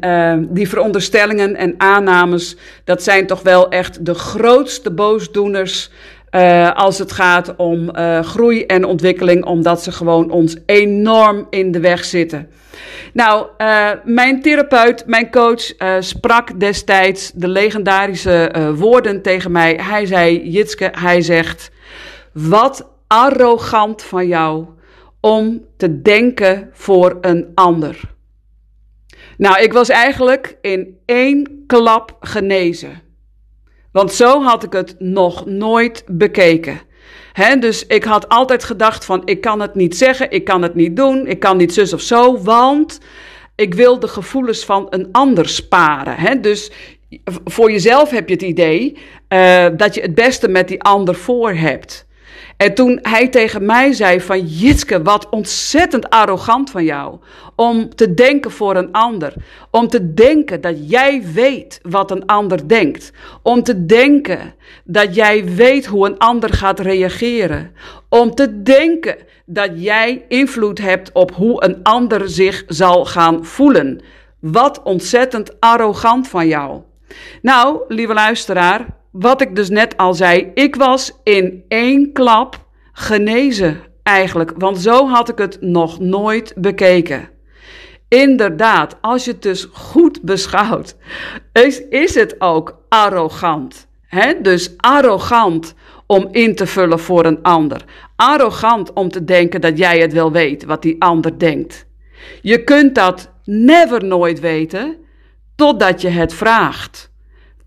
die 0.50 0.70
veronderstellingen 0.70 1.56
en 1.56 1.74
aannames, 1.78 2.56
dat 2.84 3.04
zijn 3.04 3.28
toch 3.28 3.42
wel 3.42 3.70
echt 3.70 4.06
de 4.06 4.14
grootste 4.14 4.92
boosdoeners. 4.92 5.92
Als 6.74 7.00
het 7.00 7.12
gaat 7.12 7.56
om 7.56 7.96
groei 8.24 8.66
en 8.66 8.86
ontwikkeling, 8.86 9.46
omdat 9.46 9.84
ze 9.84 9.92
gewoon 9.92 10.32
ons 10.32 10.58
enorm 10.66 11.48
in 11.50 11.72
de 11.72 11.80
weg 11.80 12.06
zitten. 12.06 12.50
Nou, 13.14 13.48
uh, 13.58 13.90
mijn 14.04 14.42
therapeut, 14.42 15.04
mijn 15.06 15.32
coach, 15.32 15.62
sprak 16.00 16.60
destijds 16.60 17.32
de 17.36 17.48
legendarische 17.48 18.72
woorden 18.76 19.22
tegen 19.22 19.52
mij. 19.52 19.80
Hij 19.82 20.06
zei: 20.06 20.50
Jitske, 20.50 20.90
hij 20.98 21.22
zegt: 21.22 21.72
Wat 22.34 22.90
arrogant 23.08 24.02
van 24.02 24.28
jou 24.28 24.66
om 25.20 25.66
te 25.78 26.02
denken 26.02 26.70
voor 26.74 27.18
een 27.22 27.52
ander. 27.56 28.00
Nou, 29.38 29.62
ik 29.62 29.74
was 29.74 29.90
eigenlijk 29.90 30.58
in 30.62 30.98
één 31.06 31.64
klap 31.68 32.18
genezen. 32.20 33.02
Want 33.92 34.12
zo 34.12 34.42
had 34.42 34.64
ik 34.64 34.74
het 34.74 34.96
nog 35.00 35.46
nooit 35.46 36.04
bekeken. 36.08 36.80
Dus 37.60 37.86
ik 37.88 38.04
had 38.04 38.30
altijd 38.30 38.64
gedacht 38.64 39.06
van 39.06 39.22
ik 39.26 39.42
kan 39.42 39.60
het 39.60 39.76
niet 39.76 39.98
zeggen, 39.98 40.32
ik 40.32 40.44
kan 40.44 40.62
het 40.62 40.76
niet 40.76 40.96
doen, 40.96 41.28
ik 41.28 41.40
kan 41.40 41.58
niet 41.58 41.74
zus 41.74 41.94
of 41.94 42.02
zo, 42.02 42.42
want 42.42 43.00
ik 43.56 43.74
wil 43.74 44.00
de 44.00 44.08
gevoelens 44.08 44.66
van 44.66 44.88
een 44.90 45.10
ander 45.12 45.50
sparen. 45.50 46.42
Dus 46.42 46.72
voor 47.46 47.72
jezelf 47.72 48.10
heb 48.10 48.28
je 48.28 48.34
het 48.34 48.44
idee 48.44 48.98
uh, 49.30 49.66
dat 49.78 49.96
je 49.96 50.02
het 50.02 50.16
beste 50.16 50.48
met 50.48 50.68
die 50.68 50.82
ander 50.82 51.16
voor 51.16 51.54
hebt. 51.54 52.06
En 52.62 52.74
toen 52.74 53.00
hij 53.02 53.28
tegen 53.28 53.66
mij 53.66 53.94
zei 53.94 54.22
van 54.22 54.46
Jitske, 54.46 55.02
wat 55.02 55.30
ontzettend 55.30 56.10
arrogant 56.10 56.70
van 56.70 56.84
jou. 56.84 57.20
Om 57.56 57.96
te 57.96 58.14
denken 58.14 58.52
voor 58.52 58.76
een 58.76 58.92
ander. 58.92 59.34
Om 59.72 59.88
te 59.88 60.14
denken 60.14 60.62
dat 60.62 60.90
jij 60.90 61.24
weet 61.34 61.80
wat 61.84 62.12
een 62.12 62.26
ander 62.26 62.68
denkt. 62.68 63.12
Om 63.42 63.64
te 63.64 63.86
denken 63.86 64.54
dat 64.84 65.16
jij 65.16 65.46
weet 65.46 65.86
hoe 65.86 66.08
een 66.08 66.18
ander 66.18 66.54
gaat 66.54 66.80
reageren. 66.80 67.72
Om 68.10 68.36
te 68.36 68.62
denken 68.62 69.16
dat 69.46 69.70
jij 69.74 70.26
invloed 70.28 70.78
hebt 70.78 71.12
op 71.12 71.32
hoe 71.32 71.64
een 71.64 71.84
ander 71.84 72.30
zich 72.30 72.64
zal 72.68 73.06
gaan 73.06 73.46
voelen. 73.46 74.02
Wat 74.40 74.84
ontzettend 74.84 75.60
arrogant 75.60 76.28
van 76.28 76.48
jou. 76.48 76.82
Nou, 77.42 77.82
lieve 77.88 78.14
luisteraar, 78.14 78.86
wat 79.12 79.42
ik 79.42 79.56
dus 79.56 79.70
net 79.70 79.98
al 79.98 80.14
zei, 80.14 80.52
ik 80.54 80.76
was 80.76 81.20
in 81.24 81.64
één 81.68 82.14
klap 82.14 82.66
genezen 82.94 83.80
eigenlijk, 84.04 84.52
want 84.58 84.78
zo 84.78 85.08
had 85.08 85.30
ik 85.30 85.38
het 85.38 85.58
nog 85.62 86.00
nooit 86.00 86.54
bekeken. 86.58 87.30
Inderdaad, 88.08 88.98
als 89.02 89.26
je 89.26 89.32
het 89.32 89.42
dus 89.42 89.68
goed 89.72 90.22
beschouwt, 90.22 90.96
is, 91.54 91.88
is 91.88 92.16
het 92.16 92.36
ook 92.42 92.78
arrogant. 92.90 93.88
Hè? 94.08 94.42
Dus 94.42 94.74
arrogant 94.78 95.74
om 96.06 96.28
in 96.32 96.56
te 96.56 96.68
vullen 96.68 97.00
voor 97.00 97.26
een 97.26 97.42
ander. 97.42 97.86
Arrogant 98.16 98.94
om 98.94 99.10
te 99.10 99.24
denken 99.24 99.62
dat 99.62 99.78
jij 99.78 100.00
het 100.00 100.14
wel 100.14 100.32
weet 100.32 100.66
wat 100.66 100.82
die 100.82 101.02
ander 101.02 101.40
denkt. 101.40 101.86
Je 102.42 102.64
kunt 102.64 102.96
dat 102.96 103.32
never 103.44 104.04
nooit 104.04 104.40
weten 104.40 104.98
totdat 105.56 106.02
je 106.02 106.10
het 106.10 106.34
vraagt. 106.34 107.11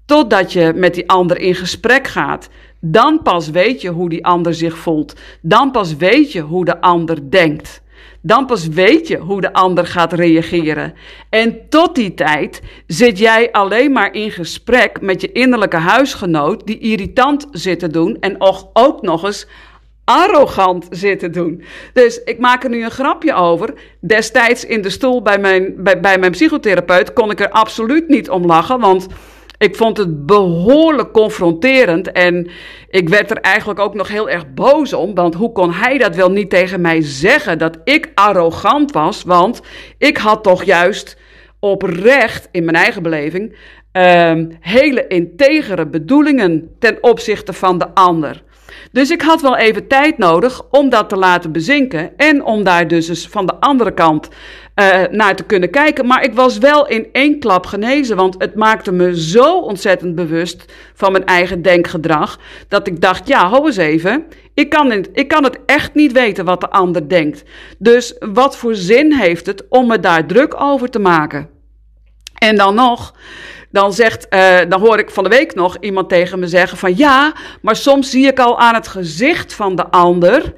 Totdat 0.07 0.53
je 0.53 0.73
met 0.75 0.95
die 0.95 1.09
ander 1.09 1.39
in 1.39 1.55
gesprek 1.55 2.07
gaat. 2.07 2.49
Dan 2.81 3.23
pas 3.23 3.51
weet 3.51 3.81
je 3.81 3.89
hoe 3.89 4.09
die 4.09 4.27
ander 4.27 4.55
zich 4.55 4.77
voelt. 4.77 5.15
Dan 5.41 5.71
pas 5.71 5.97
weet 5.97 6.33
je 6.33 6.41
hoe 6.41 6.65
de 6.65 6.81
ander 6.81 7.31
denkt. 7.31 7.83
Dan 8.21 8.47
pas 8.47 8.67
weet 8.67 9.09
je 9.09 9.19
hoe 9.19 9.41
de 9.41 9.53
ander 9.53 9.87
gaat 9.87 10.13
reageren. 10.13 10.95
En 11.29 11.69
tot 11.69 11.95
die 11.95 12.15
tijd 12.15 12.63
zit 12.87 13.19
jij 13.19 13.53
alleen 13.53 13.93
maar 13.93 14.15
in 14.15 14.31
gesprek 14.31 15.01
met 15.01 15.21
je 15.21 15.33
innerlijke 15.33 15.77
huisgenoot 15.77 16.67
die 16.67 16.79
irritant 16.79 17.47
zit 17.51 17.79
te 17.79 17.89
doen 17.89 18.17
en 18.21 18.37
ook 18.73 19.03
nog 19.03 19.25
eens 19.25 19.47
arrogant 20.05 20.87
zitten 20.91 21.33
doen. 21.33 21.63
Dus 21.93 22.23
ik 22.25 22.39
maak 22.39 22.65
er 22.65 22.71
nu 22.71 22.85
een 22.85 22.91
grapje 22.91 23.35
over. 23.35 23.75
Destijds 24.01 24.65
in 24.65 24.83
de 24.83 24.91
stoel 24.91 25.23
bij 25.23 25.39
mijn, 25.39 25.75
bij, 25.77 26.01
bij 26.01 26.19
mijn 26.19 26.33
psychotherapeut 26.33 27.13
kon 27.13 27.31
ik 27.31 27.41
er 27.41 27.51
absoluut 27.51 28.09
niet 28.09 28.31
om 28.31 28.47
lachen, 28.47 28.81
want 28.81 29.07
ik 29.59 29.77
vond 29.77 29.97
het 29.97 30.27
behoorlijk 30.27 31.13
confronterend 31.13 32.13
en 32.13 32.51
ik 32.89 33.09
werd 33.09 33.31
er 33.31 33.37
eigenlijk 33.41 33.81
ook 33.81 33.95
nog 33.95 34.09
heel 34.09 34.29
erg 34.29 34.55
boos 34.55 34.93
om, 34.93 35.15
want 35.15 35.35
hoe 35.35 35.53
kon 35.53 35.73
hij 35.73 35.99
dat 35.99 36.17
wel 36.17 36.31
niet 36.31 36.51
tegen 36.51 36.81
mij 36.81 37.01
zeggen 37.03 37.59
dat 37.59 37.79
ik 37.85 38.11
arrogant 38.15 38.93
was, 38.93 39.23
want 39.23 39.61
ik 39.99 40.17
had 40.17 40.43
toch 40.43 40.65
juist 40.65 41.17
oprecht 41.61 42.49
in 42.51 42.65
mijn 42.65 42.77
eigen 42.77 43.03
beleving 43.03 43.57
um, 43.93 44.57
hele 44.61 45.07
integere 45.07 45.87
bedoelingen 45.87 46.77
ten 46.79 46.99
opzichte 47.01 47.53
van 47.53 47.79
de 47.79 47.95
ander. 47.95 48.43
Dus 48.93 49.11
ik 49.11 49.23
had 49.23 49.41
wel 49.41 49.57
even 49.57 49.87
tijd 49.87 50.19
nodig 50.19 50.63
om 50.71 50.89
dat 50.89 51.09
te 51.09 51.17
laten 51.17 51.53
bezinken 51.53 52.17
en 52.17 52.45
om 52.45 52.65
daar 52.65 52.89
dus 52.89 53.09
eens 53.09 53.29
van 53.29 53.47
de 53.47 53.55
andere 53.61 53.95
kant 53.95 54.29
uh, 54.75 55.03
naar 55.11 55.37
te 55.37 55.45
kunnen 55.45 55.71
kijken. 55.71 56.07
Maar 56.07 56.23
ik 56.23 56.35
was 56.35 56.59
wel 56.59 56.87
in 56.87 57.09
één 57.13 57.39
klap 57.39 57.67
genezen, 57.67 58.17
want 58.17 58.35
het 58.39 58.55
maakte 58.55 58.93
me 58.93 59.21
zo 59.21 59.61
ontzettend 59.61 60.15
bewust 60.15 60.65
van 60.95 61.13
mijn 61.13 61.25
eigen 61.25 61.63
denkgedrag, 61.63 62.39
dat 62.69 62.87
ik 62.87 63.01
dacht, 63.01 63.29
ja, 63.29 63.49
hou 63.49 63.67
eens 63.67 63.77
even, 63.77 64.25
ik 64.55 64.69
kan, 64.69 64.91
het, 64.91 65.09
ik 65.13 65.29
kan 65.29 65.45
het 65.45 65.59
echt 65.67 65.95
niet 65.95 66.13
weten 66.13 66.45
wat 66.45 66.61
de 66.61 66.71
ander 66.71 67.09
denkt. 67.09 67.43
Dus 67.79 68.17
wat 68.19 68.57
voor 68.57 68.75
zin 68.75 69.13
heeft 69.13 69.47
het 69.47 69.65
om 69.69 69.87
me 69.87 70.01
daar 70.01 70.27
druk 70.27 70.61
over 70.61 70.91
te 70.91 70.99
maken? 70.99 71.49
En 72.35 72.57
dan 72.57 72.75
nog, 72.75 73.15
dan, 73.71 73.93
zegt, 73.93 74.27
uh, 74.31 74.59
dan 74.69 74.81
hoor 74.81 74.99
ik 74.99 75.11
van 75.11 75.25
de 75.25 75.31
week 75.31 75.55
nog 75.55 75.77
iemand 75.81 76.09
tegen 76.09 76.39
me 76.39 76.47
zeggen 76.47 76.79
van 76.79 76.97
ja, 76.97 77.33
maar 77.63 77.77
soms 77.77 78.11
zie 78.11 78.27
ik 78.27 78.39
al 78.39 78.59
aan 78.59 78.75
het 78.75 78.89
gezicht 78.89 79.55
van 79.55 79.77
de 79.77 79.91
ander 79.91 80.55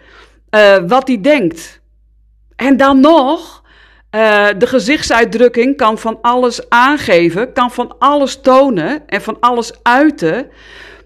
uh, 0.50 0.76
wat 0.86 1.08
hij 1.08 1.20
denkt. 1.20 1.80
En 2.56 2.76
dan 2.76 3.00
nog, 3.00 3.62
uh, 4.10 4.48
de 4.58 4.66
gezichtsuitdrukking 4.66 5.76
kan 5.76 5.98
van 5.98 6.18
alles 6.20 6.68
aangeven, 6.68 7.52
kan 7.52 7.70
van 7.70 7.98
alles 7.98 8.40
tonen 8.40 9.06
en 9.06 9.22
van 9.22 9.36
alles 9.40 9.72
uiten. 9.82 10.48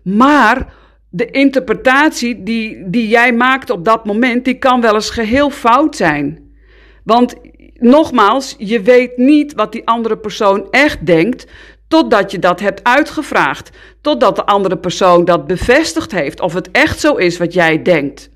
Maar 0.02 0.74
de 1.08 1.26
interpretatie 1.26 2.42
die, 2.42 2.90
die 2.90 3.08
jij 3.08 3.32
maakt 3.32 3.70
op 3.70 3.84
dat 3.84 4.04
moment, 4.04 4.44
die 4.44 4.58
kan 4.58 4.80
wel 4.80 4.94
eens 4.94 5.10
geheel 5.10 5.50
fout 5.50 5.96
zijn. 5.96 6.52
Want 7.04 7.34
nogmaals, 7.74 8.54
je 8.58 8.82
weet 8.82 9.16
niet 9.16 9.54
wat 9.54 9.72
die 9.72 9.86
andere 9.86 10.18
persoon 10.18 10.70
echt 10.70 11.06
denkt, 11.06 11.46
totdat 11.88 12.30
je 12.30 12.38
dat 12.38 12.60
hebt 12.60 12.84
uitgevraagd. 12.84 13.70
Totdat 14.00 14.36
de 14.36 14.46
andere 14.46 14.78
persoon 14.78 15.24
dat 15.24 15.46
bevestigd 15.46 16.12
heeft, 16.12 16.40
of 16.40 16.54
het 16.54 16.70
echt 16.70 17.00
zo 17.00 17.14
is 17.14 17.38
wat 17.38 17.52
jij 17.52 17.82
denkt. 17.82 18.30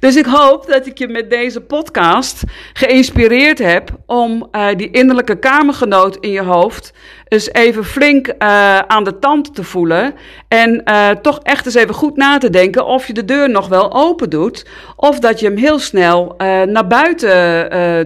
Dus 0.00 0.16
ik 0.16 0.26
hoop 0.26 0.66
dat 0.66 0.86
ik 0.86 0.98
je 0.98 1.08
met 1.08 1.30
deze 1.30 1.60
podcast 1.60 2.42
geïnspireerd 2.72 3.58
heb 3.58 3.90
om 4.06 4.48
uh, 4.52 4.66
die 4.76 4.90
innerlijke 4.90 5.38
kamergenoot 5.38 6.16
in 6.16 6.30
je 6.30 6.42
hoofd 6.42 6.92
eens 7.32 7.52
even 7.52 7.84
flink 7.84 8.28
uh, 8.28 8.34
aan 8.78 9.04
de 9.04 9.18
tand 9.18 9.54
te 9.54 9.64
voelen. 9.64 10.14
En 10.48 10.82
uh, 10.84 11.10
toch 11.10 11.38
echt 11.42 11.66
eens 11.66 11.74
even 11.74 11.94
goed 11.94 12.16
na 12.16 12.38
te 12.38 12.50
denken 12.50 12.86
of 12.86 13.06
je 13.06 13.12
de 13.12 13.24
deur 13.24 13.50
nog 13.50 13.68
wel 13.68 13.92
open 13.92 14.30
doet. 14.30 14.66
Of 14.96 15.18
dat 15.18 15.40
je 15.40 15.46
hem 15.46 15.56
heel 15.56 15.78
snel 15.78 16.34
naar 16.66 16.86
buiten 16.86 17.28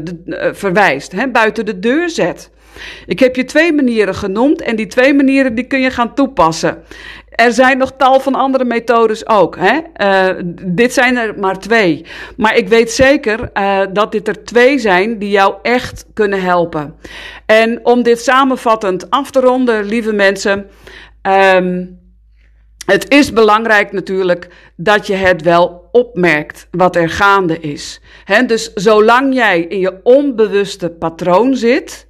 de, 0.05 0.51
verwijst, 0.53 1.13
hè, 1.13 1.29
buiten 1.29 1.67
de 1.67 1.79
deur 1.79 2.11
zet. 2.11 2.51
Ik 3.07 3.19
heb 3.19 3.37
je 3.37 3.45
twee 3.45 3.73
manieren 3.73 4.15
genoemd 4.15 4.63
en 4.63 4.77
die 4.77 4.87
twee 4.87 5.15
manieren 5.15 5.55
die 5.55 5.67
kun 5.67 5.81
je 5.81 5.91
gaan 5.91 6.15
toepassen. 6.15 6.83
Er 7.31 7.53
zijn 7.53 7.79
nog 7.79 7.93
tal 7.97 8.21
van 8.21 8.35
andere 8.35 8.65
methodes 8.65 9.29
ook. 9.29 9.57
Hè? 9.59 9.79
Uh, 9.97 10.43
dit 10.65 10.93
zijn 10.93 11.17
er 11.17 11.39
maar 11.39 11.59
twee. 11.59 12.07
Maar 12.37 12.57
ik 12.57 12.69
weet 12.69 12.91
zeker 12.91 13.51
uh, 13.55 13.81
dat 13.93 14.13
dit 14.13 14.29
er 14.29 14.45
twee 14.45 14.79
zijn 14.79 15.19
die 15.19 15.31
jou 15.31 15.55
echt 15.63 16.07
kunnen 16.15 16.43
helpen. 16.43 16.95
En 17.47 17.81
om 17.83 18.03
dit 18.03 18.21
samenvattend 18.21 19.11
af 19.11 19.31
te 19.31 19.41
ronden, 19.41 19.85
lieve 19.85 20.13
mensen. 20.13 20.67
Um, 21.55 22.05
het 22.87 23.11
is 23.11 23.33
belangrijk 23.33 23.93
natuurlijk 23.93 24.49
dat 24.77 25.07
je 25.07 25.15
het 25.15 25.43
wel 25.43 25.89
opmerkt 25.93 26.69
wat 26.71 26.97
er 26.97 27.11
gaande 27.11 27.61
is. 27.61 28.01
Dus 28.47 28.73
zolang 28.75 29.35
jij 29.35 29.61
in 29.61 29.79
je 29.79 30.01
onbewuste 30.03 30.91
patroon 30.91 31.55
zit, 31.55 32.06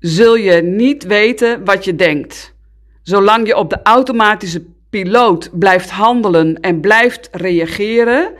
zul 0.00 0.36
je 0.36 0.62
niet 0.62 1.04
weten 1.04 1.64
wat 1.64 1.84
je 1.84 1.96
denkt. 1.96 2.54
Zolang 3.02 3.46
je 3.46 3.56
op 3.56 3.70
de 3.70 3.80
automatische 3.82 4.64
piloot 4.90 5.50
blijft 5.52 5.90
handelen 5.90 6.60
en 6.60 6.80
blijft 6.80 7.28
reageren, 7.32 8.32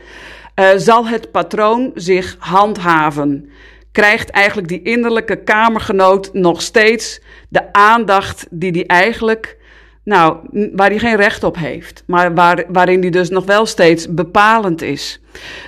uh, 0.55 0.69
zal 0.75 1.07
het 1.07 1.31
patroon 1.31 1.91
zich 1.93 2.35
handhaven. 2.39 3.49
Krijgt 3.91 4.29
eigenlijk 4.29 4.67
die 4.67 4.81
innerlijke 4.81 5.43
kamergenoot 5.43 6.33
nog 6.33 6.61
steeds 6.61 7.21
de 7.49 7.73
aandacht 7.73 8.47
die 8.49 8.71
die 8.71 8.85
eigenlijk, 8.85 9.57
nou, 10.03 10.37
waar 10.73 10.89
hij 10.89 10.99
geen 10.99 11.15
recht 11.15 11.43
op 11.43 11.57
heeft, 11.57 12.03
maar 12.07 12.33
waar, 12.33 12.63
waarin 12.67 13.01
die 13.01 13.11
dus 13.11 13.29
nog 13.29 13.45
wel 13.45 13.65
steeds 13.65 14.13
bepalend 14.13 14.81
is. 14.81 15.21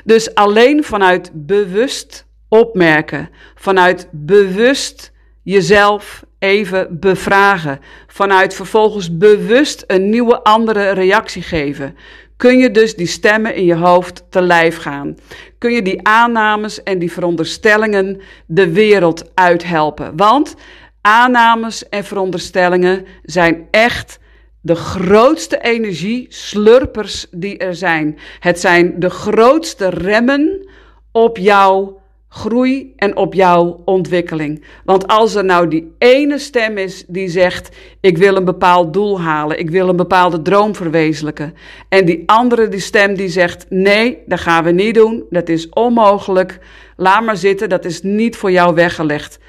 Dus 0.04 0.36
alleen 0.36 0.84
vanuit 0.84 1.32
bewust 1.34 2.28
opmerken, 2.48 3.30
vanuit 3.56 4.08
bewust 4.12 5.11
jezelf 5.44 6.24
even 6.40 7.00
bevragen. 7.00 7.80
Vanuit 8.08 8.54
vervolgens 8.54 9.18
bewust 9.18 9.84
een 9.88 10.10
nieuwe 10.10 10.44
andere 10.44 10.90
reactie 10.90 11.42
geven. 11.42 11.96
Kun 12.38 12.58
je 12.58 12.72
dus 12.72 12.96
die 12.96 13.08
stemmen 13.08 13.56
in 13.56 13.66
je 13.66 13.76
hoofd 13.76 14.24
te 14.30 14.42
lijf 14.42 14.78
gaan? 14.78 15.18
Kun 15.58 15.72
je 15.72 15.82
die 15.82 16.08
aannames 16.08 16.84
en 16.84 17.00
die 17.00 17.12
veronderstellingen 17.12 18.22
de 18.46 18.72
wereld 18.72 19.32
uithelpen? 19.34 20.18
Want 20.18 20.56
aannames 21.02 21.90
en 21.90 22.04
veronderstellingen 22.04 23.06
zijn 23.24 23.68
echt 23.72 24.20
de 24.62 24.76
grootste 24.76 25.62
energieslurpers 25.62 27.28
die 27.32 27.58
er 27.58 27.76
zijn. 27.76 28.20
Het 28.40 28.60
zijn 28.60 29.00
de 29.00 29.10
grootste 29.10 29.90
remmen 29.90 30.70
op 31.12 31.38
jouw 31.38 32.01
groei 32.34 32.94
en 32.96 33.16
op 33.16 33.34
jouw 33.34 33.82
ontwikkeling. 33.86 34.64
Want 34.86 35.08
als 35.08 35.36
er 35.36 35.46
nou 35.46 35.68
die 35.68 35.94
ene 35.98 36.40
stem 36.40 36.78
is 36.78 37.06
die 37.08 37.30
zegt: 37.30 37.70
Ik 38.02 38.18
wil 38.18 38.36
een 38.36 38.46
bepaald 38.46 38.94
doel 38.94 39.22
halen, 39.22 39.60
ik 39.60 39.70
wil 39.70 39.90
een 39.90 39.96
bepaalde 39.96 40.42
droom 40.42 40.76
verwezenlijken. 40.76 41.54
En 41.90 42.06
die 42.06 42.24
andere 42.26 42.68
die 42.68 42.80
stem 42.80 43.16
die 43.16 43.30
zegt: 43.30 43.66
Nee, 43.70 44.18
dat 44.26 44.40
gaan 44.40 44.64
we 44.64 44.72
niet 44.72 44.96
doen, 44.96 45.24
dat 45.30 45.50
is 45.50 45.70
onmogelijk. 45.70 46.60
Laat 46.96 47.24
maar 47.24 47.38
zitten, 47.38 47.70
dat 47.70 47.86
is 47.86 48.02
niet 48.02 48.36
voor 48.36 48.52
jou 48.52 48.76
weggelegd. 48.76 49.40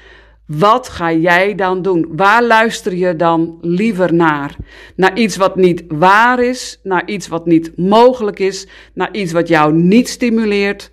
Wat 0.45 0.89
ga 0.89 1.13
jij 1.13 1.55
dan 1.55 1.81
doen? 1.81 2.05
Waar 2.09 2.43
luister 2.43 2.95
je 2.95 3.15
dan 3.15 3.57
liever 3.61 4.13
naar? 4.13 4.55
Naar 4.95 5.17
iets 5.17 5.37
wat 5.37 5.55
niet 5.55 5.83
waar 5.87 6.43
is, 6.43 6.79
naar 6.83 7.03
iets 7.05 7.27
wat 7.27 7.45
niet 7.45 7.77
mogelijk 7.77 8.39
is, 8.39 8.67
naar 8.93 9.13
iets 9.13 9.31
wat 9.31 9.47
jou 9.47 9.73
niet 9.73 10.09
stimuleert, 10.09 10.91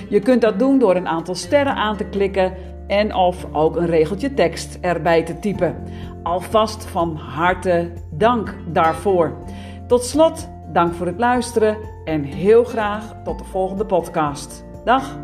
Je 0.08 0.20
kunt 0.20 0.40
dat 0.42 0.58
doen 0.58 0.78
door 0.78 0.96
een 0.96 1.08
aantal 1.08 1.34
sterren 1.34 1.74
aan 1.74 1.96
te 1.96 2.04
klikken 2.04 2.52
en 2.86 3.14
of 3.14 3.46
ook 3.52 3.76
een 3.76 3.86
regeltje 3.86 4.34
tekst 4.34 4.78
erbij 4.80 5.22
te 5.22 5.38
typen. 5.38 5.76
Alvast 6.22 6.84
van 6.84 7.16
harte 7.16 7.92
dank 8.10 8.54
daarvoor. 8.66 9.36
Tot 9.86 10.04
slot, 10.04 10.48
dank 10.72 10.94
voor 10.94 11.06
het 11.06 11.18
luisteren 11.18 11.76
en 12.04 12.22
heel 12.22 12.64
graag 12.64 13.14
tot 13.24 13.38
de 13.38 13.44
volgende 13.44 13.86
podcast. 13.86 14.64
Dag! 14.84 15.18